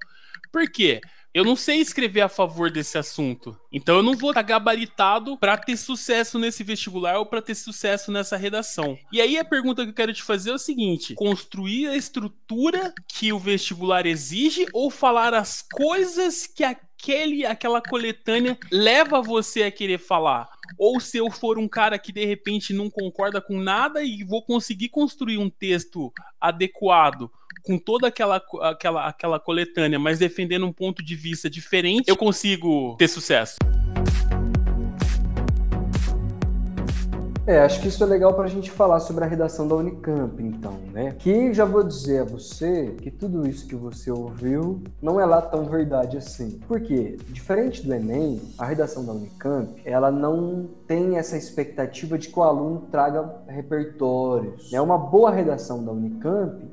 [0.51, 0.99] Por quê?
[1.33, 3.57] Eu não sei escrever a favor desse assunto.
[3.71, 8.11] Então eu não vou estar gabaritado para ter sucesso nesse vestibular ou para ter sucesso
[8.11, 8.95] nessa redação.
[9.11, 12.93] E aí a pergunta que eu quero te fazer é o seguinte: construir a estrutura
[13.07, 19.71] que o vestibular exige ou falar as coisas que aquele aquela coletânea leva você a
[19.71, 20.47] querer falar?
[20.77, 24.43] Ou se eu for um cara que de repente não concorda com nada e vou
[24.43, 27.31] conseguir construir um texto adequado
[27.63, 32.95] com toda aquela, aquela, aquela coletânea, mas defendendo um ponto de vista diferente, eu consigo
[32.97, 33.55] ter sucesso.
[37.45, 40.41] É, acho que isso é legal para a gente falar sobre a redação da Unicamp,
[40.41, 41.13] então, né?
[41.19, 45.41] Que já vou dizer a você que tudo isso que você ouviu não é lá
[45.41, 46.51] tão verdade assim.
[46.65, 47.17] Por quê?
[47.27, 52.43] Diferente do Enem, a redação da Unicamp, ela não tem essa expectativa de que o
[52.43, 54.71] aluno traga repertórios.
[54.71, 56.65] É uma boa redação da Unicamp,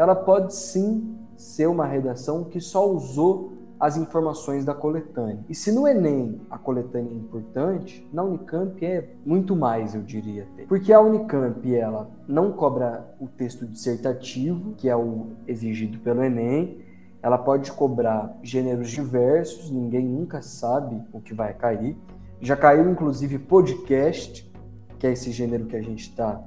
[0.00, 5.44] ela pode sim ser uma redação que só usou as informações da coletânea.
[5.46, 10.44] E se no Enem a coletânea é importante, na Unicamp é muito mais, eu diria
[10.44, 10.64] até.
[10.64, 16.78] Porque a Unicamp ela não cobra o texto dissertativo, que é o exigido pelo Enem,
[17.22, 21.94] ela pode cobrar gêneros diversos, ninguém nunca sabe o que vai cair.
[22.40, 24.50] Já caiu inclusive podcast,
[24.98, 26.42] que é esse gênero que a gente está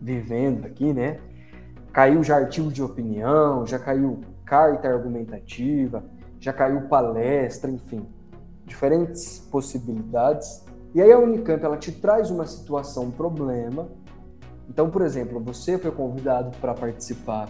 [0.00, 1.18] vivendo aqui, né?
[1.92, 6.04] Caiu já artigo de opinião, já caiu carta argumentativa,
[6.40, 8.06] já caiu palestra, enfim,
[8.64, 10.64] diferentes possibilidades.
[10.94, 13.88] E aí a Unicamp ela te traz uma situação, um problema.
[14.68, 17.48] Então, por exemplo, você foi convidado para participar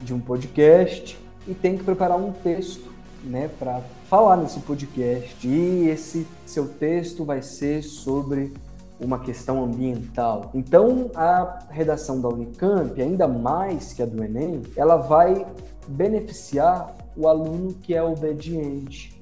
[0.00, 2.90] de um podcast e tem que preparar um texto,
[3.24, 5.46] né, para falar nesse podcast.
[5.46, 8.52] E esse seu texto vai ser sobre
[9.00, 10.50] uma questão ambiental.
[10.54, 15.46] Então, a redação da Unicamp, ainda mais que a do Enem, ela vai
[15.86, 19.20] beneficiar o aluno que é obediente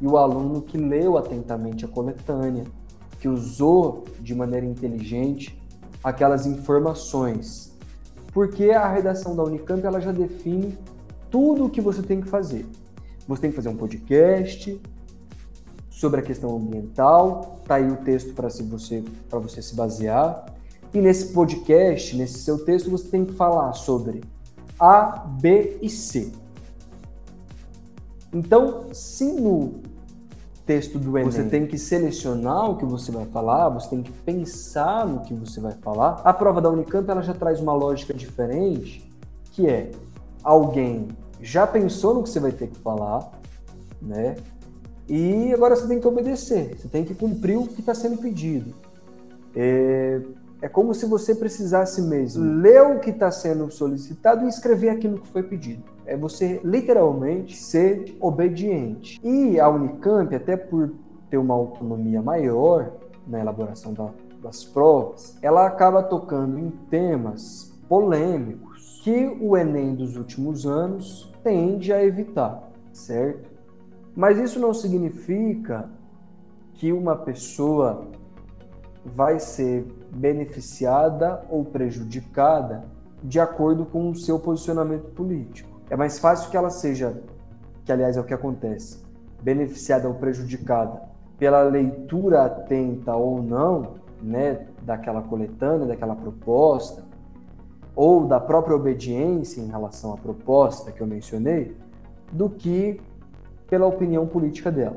[0.00, 2.64] e o aluno que leu atentamente a coletânea,
[3.18, 5.60] que usou de maneira inteligente
[6.02, 7.76] aquelas informações.
[8.32, 10.78] Porque a redação da Unicamp ela já define
[11.30, 12.66] tudo o que você tem que fazer.
[13.26, 14.80] Você tem que fazer um podcast,
[16.00, 17.60] sobre a questão ambiental.
[17.66, 20.46] Tá aí o texto para se você para você se basear.
[20.94, 24.22] E nesse podcast, nesse seu texto, você tem que falar sobre
[24.78, 26.32] A, B e C.
[28.32, 29.74] Então, se no
[30.64, 34.12] texto do Enem você tem que selecionar o que você vai falar, você tem que
[34.12, 38.14] pensar no que você vai falar, a prova da Unicamp ela já traz uma lógica
[38.14, 39.08] diferente,
[39.52, 39.90] que é
[40.42, 41.08] alguém
[41.42, 43.30] já pensou no que você vai ter que falar,
[44.00, 44.36] né?
[45.10, 48.72] E agora você tem que obedecer, você tem que cumprir o que está sendo pedido.
[49.56, 50.20] É,
[50.62, 55.18] é como se você precisasse mesmo ler o que está sendo solicitado e escrever aquilo
[55.18, 55.82] que foi pedido.
[56.06, 59.20] É você literalmente ser obediente.
[59.24, 60.92] E a Unicamp, até por
[61.28, 62.92] ter uma autonomia maior
[63.26, 70.16] na elaboração da, das provas, ela acaba tocando em temas polêmicos que o Enem dos
[70.16, 73.49] últimos anos tende a evitar, certo?
[74.14, 75.88] Mas isso não significa
[76.74, 78.08] que uma pessoa
[79.04, 82.84] vai ser beneficiada ou prejudicada
[83.22, 85.80] de acordo com o seu posicionamento político.
[85.88, 87.22] É mais fácil que ela seja,
[87.84, 89.02] que aliás é o que acontece,
[89.42, 91.02] beneficiada ou prejudicada
[91.38, 97.02] pela leitura atenta ou não, né, daquela coletânea, daquela proposta,
[97.96, 101.74] ou da própria obediência em relação à proposta que eu mencionei,
[102.30, 103.00] do que
[103.70, 104.96] pela opinião política dela.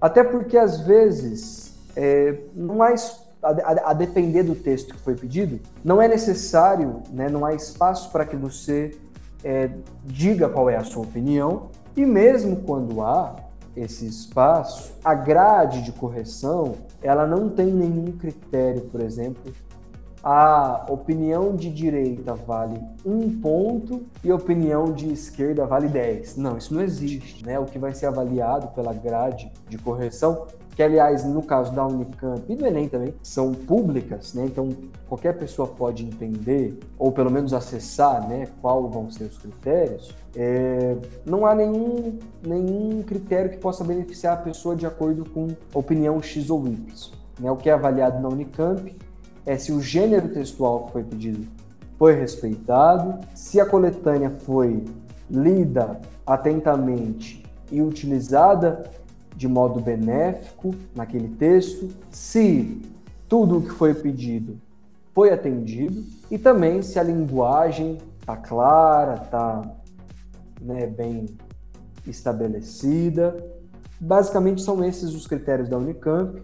[0.00, 2.94] Até porque, às vezes, é, não há,
[3.42, 8.10] a, a, depender do texto que foi pedido, não é necessário, né, não há espaço
[8.10, 8.96] para que você
[9.44, 9.70] é,
[10.04, 13.36] diga qual é a sua opinião, e mesmo quando há
[13.76, 19.52] esse espaço, a grade de correção, ela não tem nenhum critério, por exemplo,
[20.22, 26.36] a opinião de direita vale um ponto e a opinião de esquerda vale 10.
[26.36, 27.44] Não, isso não existe.
[27.44, 27.58] Né?
[27.58, 32.42] O que vai ser avaliado pela grade de correção, que aliás, no caso da Unicamp
[32.48, 34.44] e do Enem também, são públicas, né?
[34.44, 34.68] então
[35.08, 40.14] qualquer pessoa pode entender, ou pelo menos acessar né, qual vão ser os critérios.
[40.34, 46.20] É, não há nenhum, nenhum critério que possa beneficiar a pessoa de acordo com opinião
[46.20, 47.10] X ou Y.
[47.38, 47.50] Né?
[47.50, 48.94] O que é avaliado na Unicamp
[49.46, 51.46] é se o gênero textual que foi pedido
[51.96, 54.84] foi respeitado, se a coletânea foi
[55.30, 58.84] lida atentamente e utilizada
[59.34, 62.82] de modo benéfico naquele texto, se
[63.28, 64.58] tudo o que foi pedido
[65.14, 69.62] foi atendido e também se a linguagem está clara, está
[70.60, 71.26] né, bem
[72.06, 73.34] estabelecida.
[73.98, 76.42] Basicamente são esses os critérios da Unicamp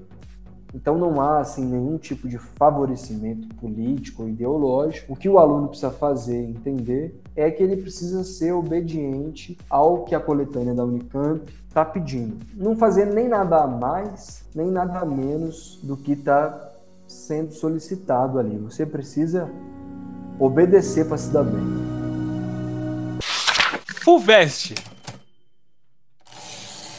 [0.75, 5.13] então não há assim nenhum tipo de favorecimento político ou ideológico.
[5.13, 10.15] O que o aluno precisa fazer, entender, é que ele precisa ser obediente ao que
[10.15, 12.39] a coletânea da Unicamp está pedindo.
[12.55, 16.73] Não fazer nem nada a mais, nem nada a menos do que está
[17.07, 18.57] sendo solicitado ali.
[18.59, 19.51] Você precisa
[20.39, 21.63] obedecer para se dar bem.
[24.03, 24.75] Fulvestre,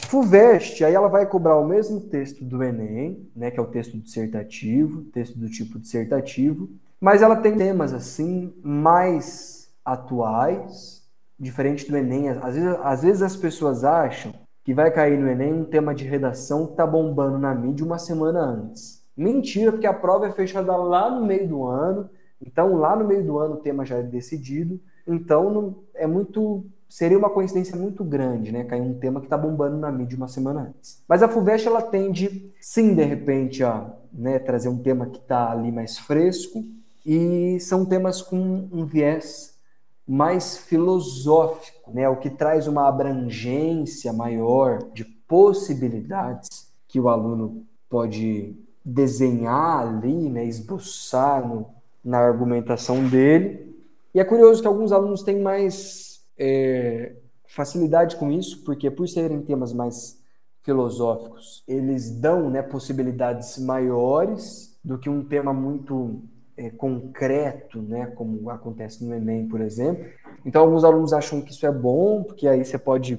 [0.04, 3.98] FUVEST, aí ela vai cobrar o mesmo texto do Enem, né, que é o texto
[3.98, 6.68] dissertativo, texto do tipo dissertativo,
[7.00, 11.02] mas ela tem temas assim mais atuais,
[11.38, 12.28] diferente do Enem.
[12.30, 14.32] Às vezes, às vezes as pessoas acham
[14.64, 17.98] que vai cair no Enem um tema de redação que tá bombando na mídia uma
[17.98, 19.04] semana antes.
[19.16, 22.08] Mentira, porque a prova é fechada lá no meio do ano,
[22.40, 26.64] então lá no meio do ano o tema já é decidido, então não, é muito
[26.94, 28.62] seria uma coincidência muito grande, né?
[28.62, 31.02] Cair um tema que está bombando na mídia uma semana antes.
[31.08, 35.50] Mas a FUVEST, ela tende, sim, de repente, a né, trazer um tema que está
[35.50, 36.62] ali mais fresco,
[37.04, 39.58] e são temas com um viés
[40.06, 42.08] mais filosófico, né?
[42.08, 46.48] O que traz uma abrangência maior de possibilidades
[46.86, 50.44] que o aluno pode desenhar ali, né?
[50.44, 51.66] Esboçar no,
[52.04, 53.74] na argumentação dele.
[54.14, 56.03] E é curioso que alguns alunos têm mais
[56.38, 57.16] é,
[57.46, 60.18] facilidade com isso, porque por serem temas mais
[60.62, 66.22] filosóficos, eles dão né, possibilidades maiores do que um tema muito
[66.56, 70.06] é, concreto, né, como acontece no Enem, por exemplo.
[70.44, 73.18] Então, alguns alunos acham que isso é bom, porque aí você pode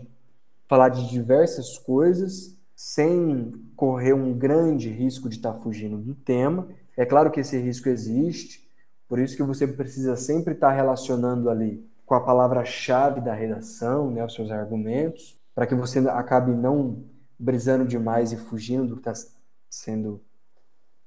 [0.67, 6.67] falar de diversas coisas sem correr um grande risco de estar fugindo do tema.
[6.97, 8.67] É claro que esse risco existe,
[9.07, 14.23] por isso que você precisa sempre estar relacionando ali com a palavra-chave da redação, né,
[14.23, 17.03] os seus argumentos, para que você acabe não
[17.37, 19.29] brisando demais e fugindo do que está
[19.69, 20.21] sendo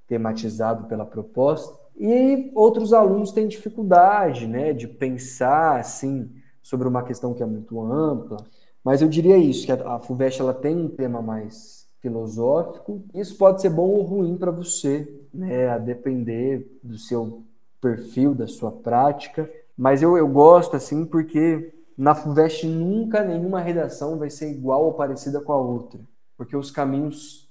[0.07, 1.79] tematizado pela proposta.
[1.97, 6.31] E outros alunos têm dificuldade né, de pensar assim
[6.63, 8.39] sobre uma questão que é muito ampla.
[8.85, 13.05] Mas eu diria isso, que a FUVEST ela tem um tema mais filosófico.
[13.15, 17.43] Isso pode ser bom ou ruim para você, né, a depender do seu
[17.81, 19.51] perfil, da sua prática.
[19.79, 24.95] Mas eu, eu gosto, assim, porque na FUVEST nunca nenhuma redação vai ser igual ou
[24.95, 26.01] parecida com a outra.
[26.37, 27.49] Porque os caminhos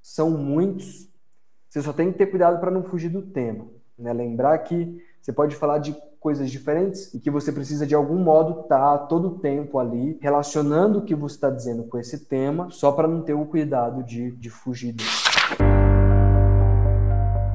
[0.00, 1.08] são muitos.
[1.68, 3.66] Você só tem que ter cuidado para não fugir do tema.
[3.98, 4.12] Né?
[4.12, 8.62] Lembrar que você pode falar de coisas diferentes e que você precisa de algum modo
[8.62, 12.70] estar tá, todo o tempo ali relacionando o que você está dizendo com esse tema,
[12.70, 15.23] só para não ter o cuidado de, de fugir dele.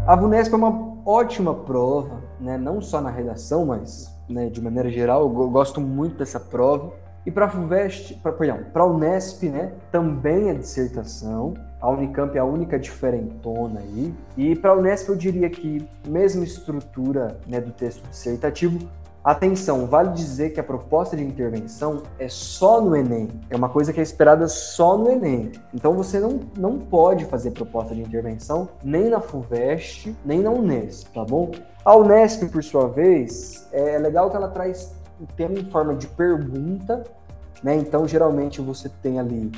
[0.10, 2.58] A VUNESP é uma ótima prova, né?
[2.58, 6.94] não só na redação, mas né, de maneira geral, eu gosto muito dessa prova.
[7.28, 11.54] E para a FUVEST, para a Unesp, né, também é dissertação.
[11.80, 14.12] A Unicamp é a única diferentona aí.
[14.36, 18.80] E para a Unesp eu diria que mesma estrutura né, do texto dissertativo,
[19.30, 23.30] Atenção, vale dizer que a proposta de intervenção é só no Enem.
[23.48, 25.52] É uma coisa que é esperada só no Enem.
[25.72, 31.14] Então você não, não pode fazer proposta de intervenção nem na FUVEST, nem na Unesp,
[31.14, 31.52] tá bom?
[31.86, 36.08] A Unesp, por sua vez, é legal que ela traz o tema em forma de
[36.08, 37.04] pergunta,
[37.62, 37.76] né?
[37.76, 39.52] Então, geralmente você tem ali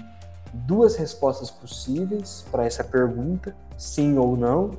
[0.53, 4.72] duas respostas possíveis para essa pergunta, sim ou não,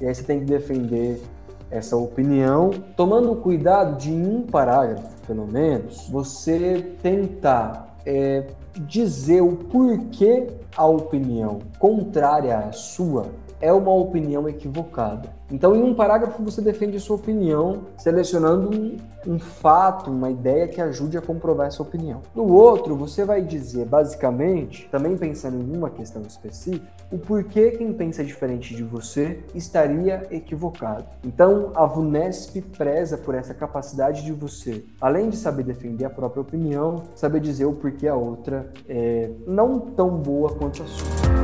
[0.00, 1.22] e aí você tem que defender
[1.70, 8.46] essa opinião, tomando cuidado de um parágrafo, pelo menos, você tentar é,
[8.86, 10.46] dizer o porquê
[10.76, 13.26] a opinião contrária à sua
[13.60, 15.37] é uma opinião equivocada.
[15.50, 18.96] Então, em um parágrafo, você defende a sua opinião, selecionando um,
[19.26, 22.20] um, fato, uma ideia que ajude a comprovar essa opinião.
[22.34, 27.92] No outro, você vai dizer, basicamente, também pensando em uma questão específica, o porquê quem
[27.92, 31.06] pensa diferente de você estaria equivocado.
[31.24, 36.42] Então, a VUNESP preza por essa capacidade de você, além de saber defender a própria
[36.42, 41.37] opinião, saber dizer o porquê a outra é não tão boa quanto a sua.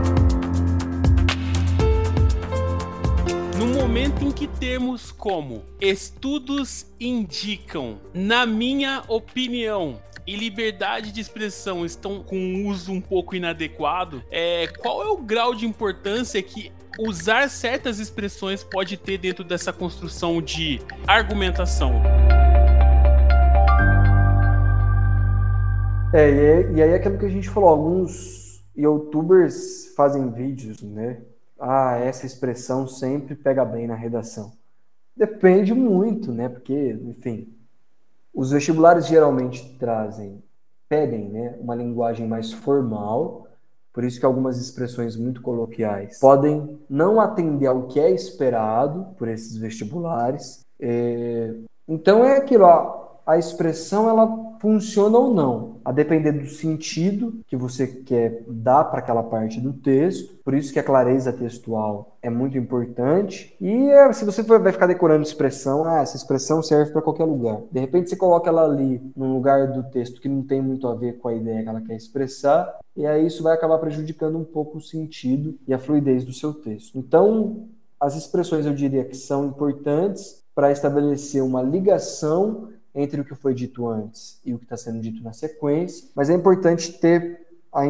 [3.87, 12.23] Momento em que termos como estudos indicam, na minha opinião, e liberdade de expressão estão
[12.23, 17.51] com um uso um pouco inadequado, é, qual é o grau de importância que usar
[17.51, 22.03] certas expressões pode ter dentro dessa construção de argumentação?
[26.15, 30.81] É, e, é, e aí é aquilo que a gente falou, alguns youtubers fazem vídeos,
[30.81, 31.21] né?
[31.59, 34.53] Ah, essa expressão sempre pega bem na redação.
[35.17, 36.49] Depende muito, né?
[36.49, 37.55] Porque, enfim,
[38.35, 40.43] os vestibulares geralmente trazem,
[40.89, 43.47] pedem, né, uma linguagem mais formal,
[43.93, 49.29] por isso que algumas expressões muito coloquiais podem não atender ao que é esperado por
[49.29, 50.63] esses vestibulares.
[50.81, 51.55] É...
[51.87, 57.55] Então é aquilo, ó, a expressão ela funciona ou não, a depender do sentido que
[57.55, 60.39] você quer dar para aquela parte do texto.
[60.43, 63.55] Por isso que a clareza textual é muito importante.
[63.61, 67.61] E é, se você vai ficar decorando expressão, ah, essa expressão serve para qualquer lugar.
[67.71, 70.95] De repente você coloca ela ali num lugar do texto que não tem muito a
[70.95, 74.45] ver com a ideia que ela quer expressar, e aí isso vai acabar prejudicando um
[74.45, 76.99] pouco o sentido e a fluidez do seu texto.
[76.99, 77.69] Então,
[78.01, 83.55] as expressões eu diria que são importantes para estabelecer uma ligação entre o que foi
[83.55, 87.41] dito antes e o que está sendo dito na sequência, mas é importante ter
[87.73, 87.83] a,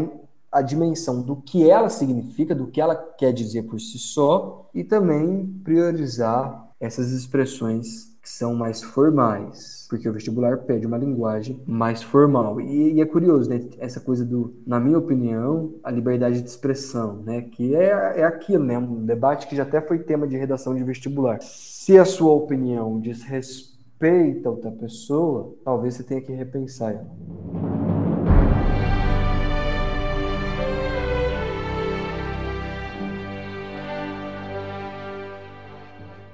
[0.50, 4.82] a dimensão do que ela significa, do que ela quer dizer por si só, e
[4.82, 12.02] também priorizar essas expressões que são mais formais, porque o vestibular pede uma linguagem mais
[12.02, 12.58] formal.
[12.58, 13.62] E, e, é curioso, né?
[13.78, 17.42] Essa coisa do, na minha opinião, a liberdade de expressão, né?
[17.42, 18.78] Que é, é aquilo, né?
[18.78, 21.38] Um debate que já até foi tema de redação de vestibular.
[21.42, 27.06] Se a sua opinião diz respeito respeita outra pessoa, talvez você tenha que repensar ela.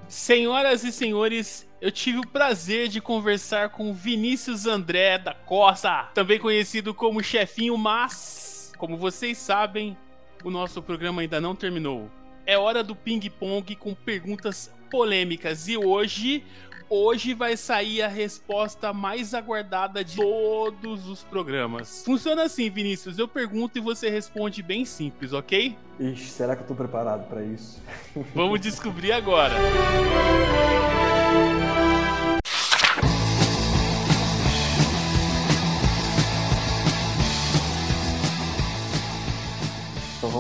[0.09, 6.39] Senhoras e senhores, eu tive o prazer de conversar com Vinícius André da Costa, também
[6.39, 9.97] conhecido como Chefinho, mas, como vocês sabem,
[10.43, 12.11] o nosso programa ainda não terminou.
[12.47, 16.45] É hora do ping-pong com perguntas polêmicas e hoje
[16.91, 22.03] hoje vai sair a resposta mais aguardada de todos os programas.
[22.05, 23.19] Funciona assim, Vinícius.
[23.19, 25.77] Eu pergunto e você responde bem simples, ok?
[26.01, 27.81] Ixi, será que eu tô preparado para isso?
[28.35, 29.55] Vamos descobrir agora.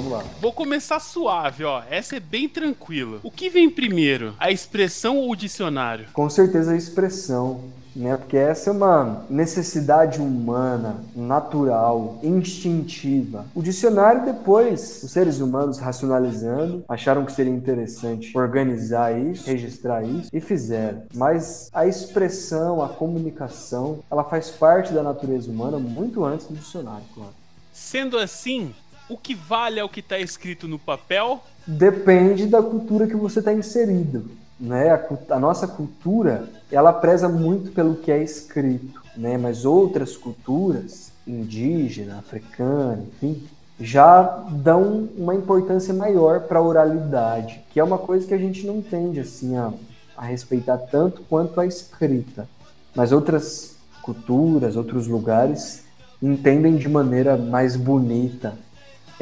[0.00, 0.24] Vamos lá.
[0.40, 1.82] Vou começar suave, ó.
[1.90, 3.20] Essa é bem tranquila.
[3.22, 4.34] O que vem primeiro?
[4.38, 6.06] A expressão ou o dicionário?
[6.12, 7.60] Com certeza a expressão.
[7.94, 8.16] Né?
[8.16, 13.44] Porque essa é uma necessidade humana, natural, instintiva.
[13.52, 20.28] O dicionário, depois, os seres humanos racionalizando, acharam que seria interessante organizar isso, registrar isso
[20.32, 21.02] e fizeram.
[21.12, 27.04] Mas a expressão, a comunicação, ela faz parte da natureza humana muito antes do dicionário,
[27.12, 27.32] claro.
[27.72, 28.72] Sendo assim,
[29.10, 31.42] o que vale é o que está escrito no papel?
[31.66, 34.30] Depende da cultura que você está inserido.
[34.58, 34.90] Né?
[34.90, 39.36] A, a, nossa cultura ela preza muito pelo que é escrito, né?
[39.36, 43.42] mas outras culturas, indígena, africana, enfim,
[43.80, 48.64] já dão uma importância maior para a oralidade, que é uma coisa que a gente
[48.64, 49.72] não tende assim a,
[50.16, 52.48] a respeitar tanto quanto a escrita.
[52.94, 55.84] Mas outras culturas, outros lugares
[56.22, 58.54] entendem de maneira mais bonita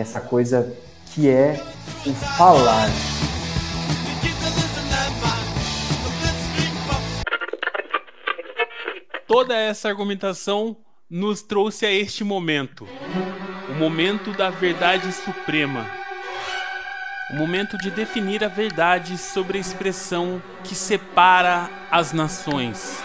[0.01, 0.77] essa coisa
[1.13, 1.61] que é
[2.07, 2.89] o falar.
[9.27, 10.77] Toda essa argumentação
[11.11, 12.87] nos trouxe a este momento.
[13.69, 15.87] O momento da verdade suprema.
[17.31, 23.03] O momento de definir a verdade sobre a expressão que separa as nações,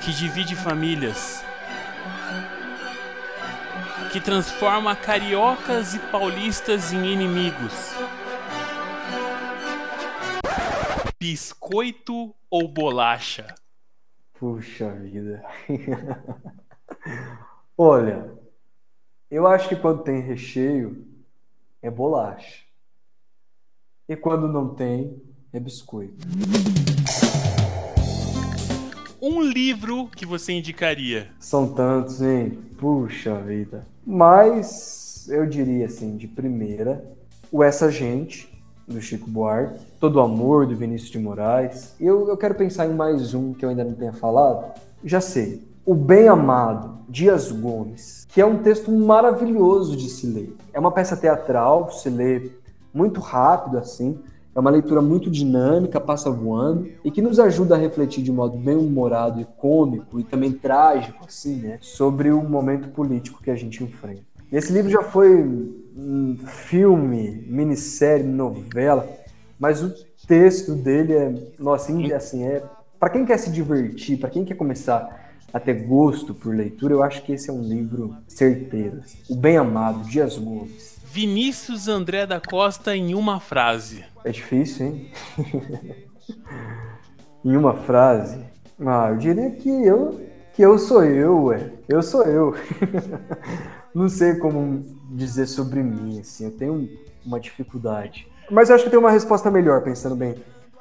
[0.00, 1.42] que divide famílias,
[4.12, 7.92] que transforma cariocas e paulistas em inimigos.
[11.20, 13.54] Biscoito ou bolacha?
[14.38, 15.44] Puxa vida.
[17.76, 18.32] Olha,
[19.30, 21.06] eu acho que quando tem recheio
[21.82, 22.64] é bolacha.
[24.08, 25.22] E quando não tem,
[25.52, 26.26] é biscoito.
[29.20, 31.26] Um livro que você indicaria?
[31.40, 32.56] São tantos, hein?
[32.78, 33.84] Puxa vida.
[34.06, 37.04] Mas eu diria assim, de primeira,
[37.50, 38.48] o Essa Gente,
[38.86, 41.96] do Chico Buarque, Todo o Amor, do Vinícius de Moraes.
[41.98, 44.72] Eu, eu quero pensar em mais um que eu ainda não tenha falado.
[45.04, 45.66] Já sei.
[45.84, 50.56] O Bem Amado, Dias Gomes, que é um texto maravilhoso de se ler.
[50.72, 52.52] É uma peça teatral, se lê
[52.94, 54.20] muito rápido assim,
[54.58, 58.58] é uma leitura muito dinâmica, passa voando e que nos ajuda a refletir de modo
[58.58, 63.54] bem humorado e cômico e também trágico assim, né, sobre o momento político que a
[63.54, 64.24] gente enfrenta.
[64.50, 65.44] Esse livro já foi
[65.96, 69.08] um filme, minissérie, novela,
[69.60, 69.94] mas o
[70.26, 72.60] texto dele é, nossa, assim, é
[72.98, 77.02] para quem quer se divertir, para quem quer começar a ter gosto por leitura, eu
[77.04, 79.02] acho que esse é um livro certeiro.
[79.04, 79.18] Assim.
[79.30, 80.97] O Bem Amado, Dias Gomes.
[81.10, 84.04] Vinícius André da Costa em uma frase.
[84.22, 85.10] É difícil, hein?
[87.42, 88.44] em uma frase.
[88.78, 90.20] Ah, eu diria que eu
[90.52, 91.72] que eu sou eu, ué.
[91.88, 92.54] Eu sou eu.
[93.94, 96.44] Não sei como dizer sobre mim, assim.
[96.44, 96.88] Eu tenho
[97.24, 98.28] uma dificuldade.
[98.50, 100.34] Mas eu acho que tenho uma resposta melhor, pensando bem.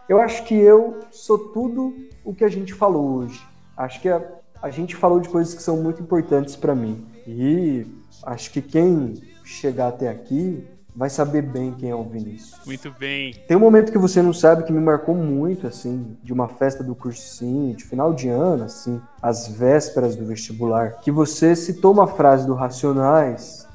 [0.10, 1.96] Eu acho que eu sou tudo
[2.26, 3.42] o que a gente falou hoje.
[3.78, 4.22] Acho que a,
[4.62, 7.06] a gente falou de coisas que são muito importantes para mim.
[7.26, 7.86] E
[8.24, 9.14] acho que quem
[9.48, 10.68] chegar até aqui
[10.98, 12.60] vai saber bem quem é o Vinícius.
[12.66, 13.32] Muito bem.
[13.48, 16.84] Tem um momento que você não sabe que me marcou muito, assim, de uma festa
[16.84, 22.08] do cursinho, de final de ano, assim, às vésperas do vestibular, que você citou uma
[22.08, 23.68] frase do Racionais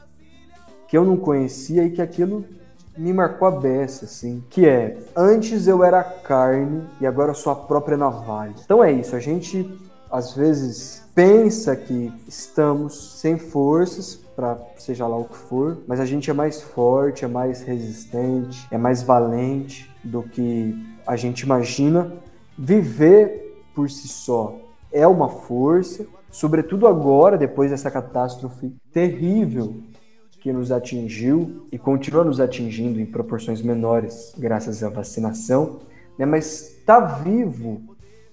[0.89, 2.44] que eu não conhecia e que aquilo
[2.99, 7.53] me marcou a beça, assim, que é antes eu era carne e agora eu sou
[7.53, 8.53] a própria navalha.
[8.65, 9.66] Então é isso, a gente
[10.11, 16.05] às vezes pensa que estamos sem forças para seja lá o que for, mas a
[16.05, 20.74] gente é mais forte, é mais resistente, é mais valente do que
[21.06, 22.12] a gente imagina.
[22.59, 24.59] Viver por si só
[24.90, 29.77] é uma força, sobretudo agora, depois dessa catástrofe terrível
[30.40, 35.78] que nos atingiu e continua nos atingindo em proporções menores graças à vacinação,
[36.19, 36.27] né?
[36.27, 37.81] mas estar tá vivo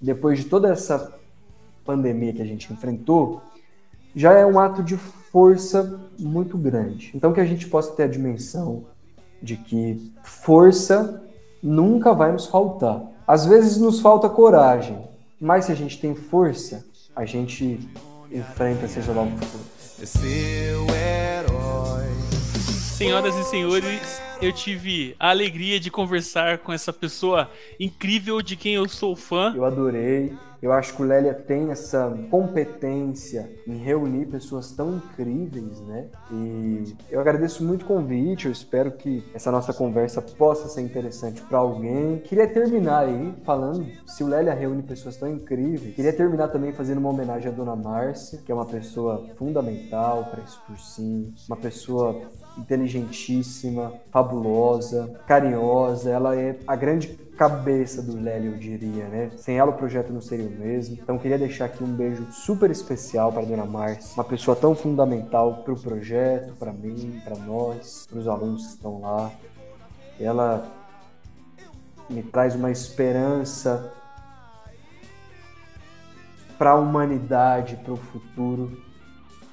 [0.02, 1.14] depois de toda essa
[1.86, 3.44] pandemia que a gente enfrentou
[4.16, 4.98] já é um ato de
[5.32, 7.12] força muito grande.
[7.14, 8.86] Então que a gente possa ter a dimensão
[9.42, 11.24] de que força
[11.62, 13.02] nunca vai nos faltar.
[13.28, 14.98] Às vezes nos falta coragem,
[15.40, 16.86] mas se a gente tem força,
[17.16, 17.80] a gente
[18.32, 19.62] enfrenta seja lá o que for.
[20.06, 22.10] Seu herói.
[23.00, 27.50] Senhoras e senhores, eu tive a alegria de conversar com essa pessoa
[27.80, 29.54] incrível de quem eu sou fã.
[29.56, 30.34] Eu adorei.
[30.62, 36.08] Eu acho que o Lélia tem essa competência em reunir pessoas tão incríveis, né?
[36.32, 41.42] E eu agradeço muito o convite, eu espero que essa nossa conversa possa ser interessante
[41.42, 42.18] para alguém.
[42.20, 46.98] Queria terminar aí falando, se o Lélia reúne pessoas tão incríveis, queria terminar também fazendo
[46.98, 52.22] uma homenagem à Dona Márcia, que é uma pessoa fundamental para esse cursinho, uma pessoa
[52.58, 57.08] inteligentíssima, fabulosa, carinhosa, ela é a grande
[57.40, 59.32] cabeça do Lélio, eu diria, né?
[59.38, 60.98] Sem ela o projeto não seria o mesmo.
[61.02, 65.64] Então queria deixar aqui um beijo super especial para Dona Márcia, uma pessoa tão fundamental
[65.64, 69.32] para o projeto, para mim, para nós, para os alunos que estão lá.
[70.20, 70.70] Ela
[72.10, 73.90] me traz uma esperança
[76.58, 78.89] para a humanidade, para o futuro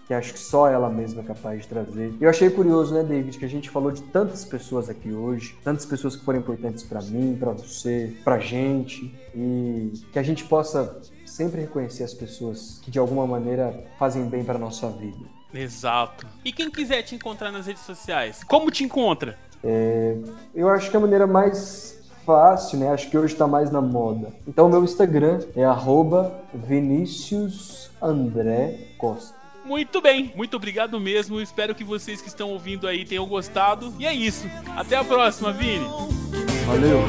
[0.06, 2.14] que acho que só ela mesma é capaz de trazer.
[2.20, 5.84] Eu achei curioso, né, David, que a gente falou de tantas pessoas aqui hoje, tantas
[5.84, 11.00] pessoas que foram importantes para mim, para você, para gente, e que a gente possa
[11.24, 15.26] sempre reconhecer as pessoas que de alguma maneira fazem bem para nossa vida.
[15.52, 16.26] Exato.
[16.44, 19.36] E quem quiser te encontrar nas redes sociais, como te encontra?
[19.64, 20.16] É,
[20.54, 22.88] eu acho que a maneira mais fácil, né?
[22.90, 24.32] Acho que hoje está mais na moda.
[24.46, 26.40] Então, meu Instagram é arroba
[28.98, 29.35] Costa.
[29.66, 31.40] Muito bem, muito obrigado mesmo.
[31.40, 33.92] Espero que vocês que estão ouvindo aí tenham gostado.
[33.98, 34.48] E é isso.
[34.76, 35.84] Até a próxima, Vini.
[36.66, 37.04] Valeu.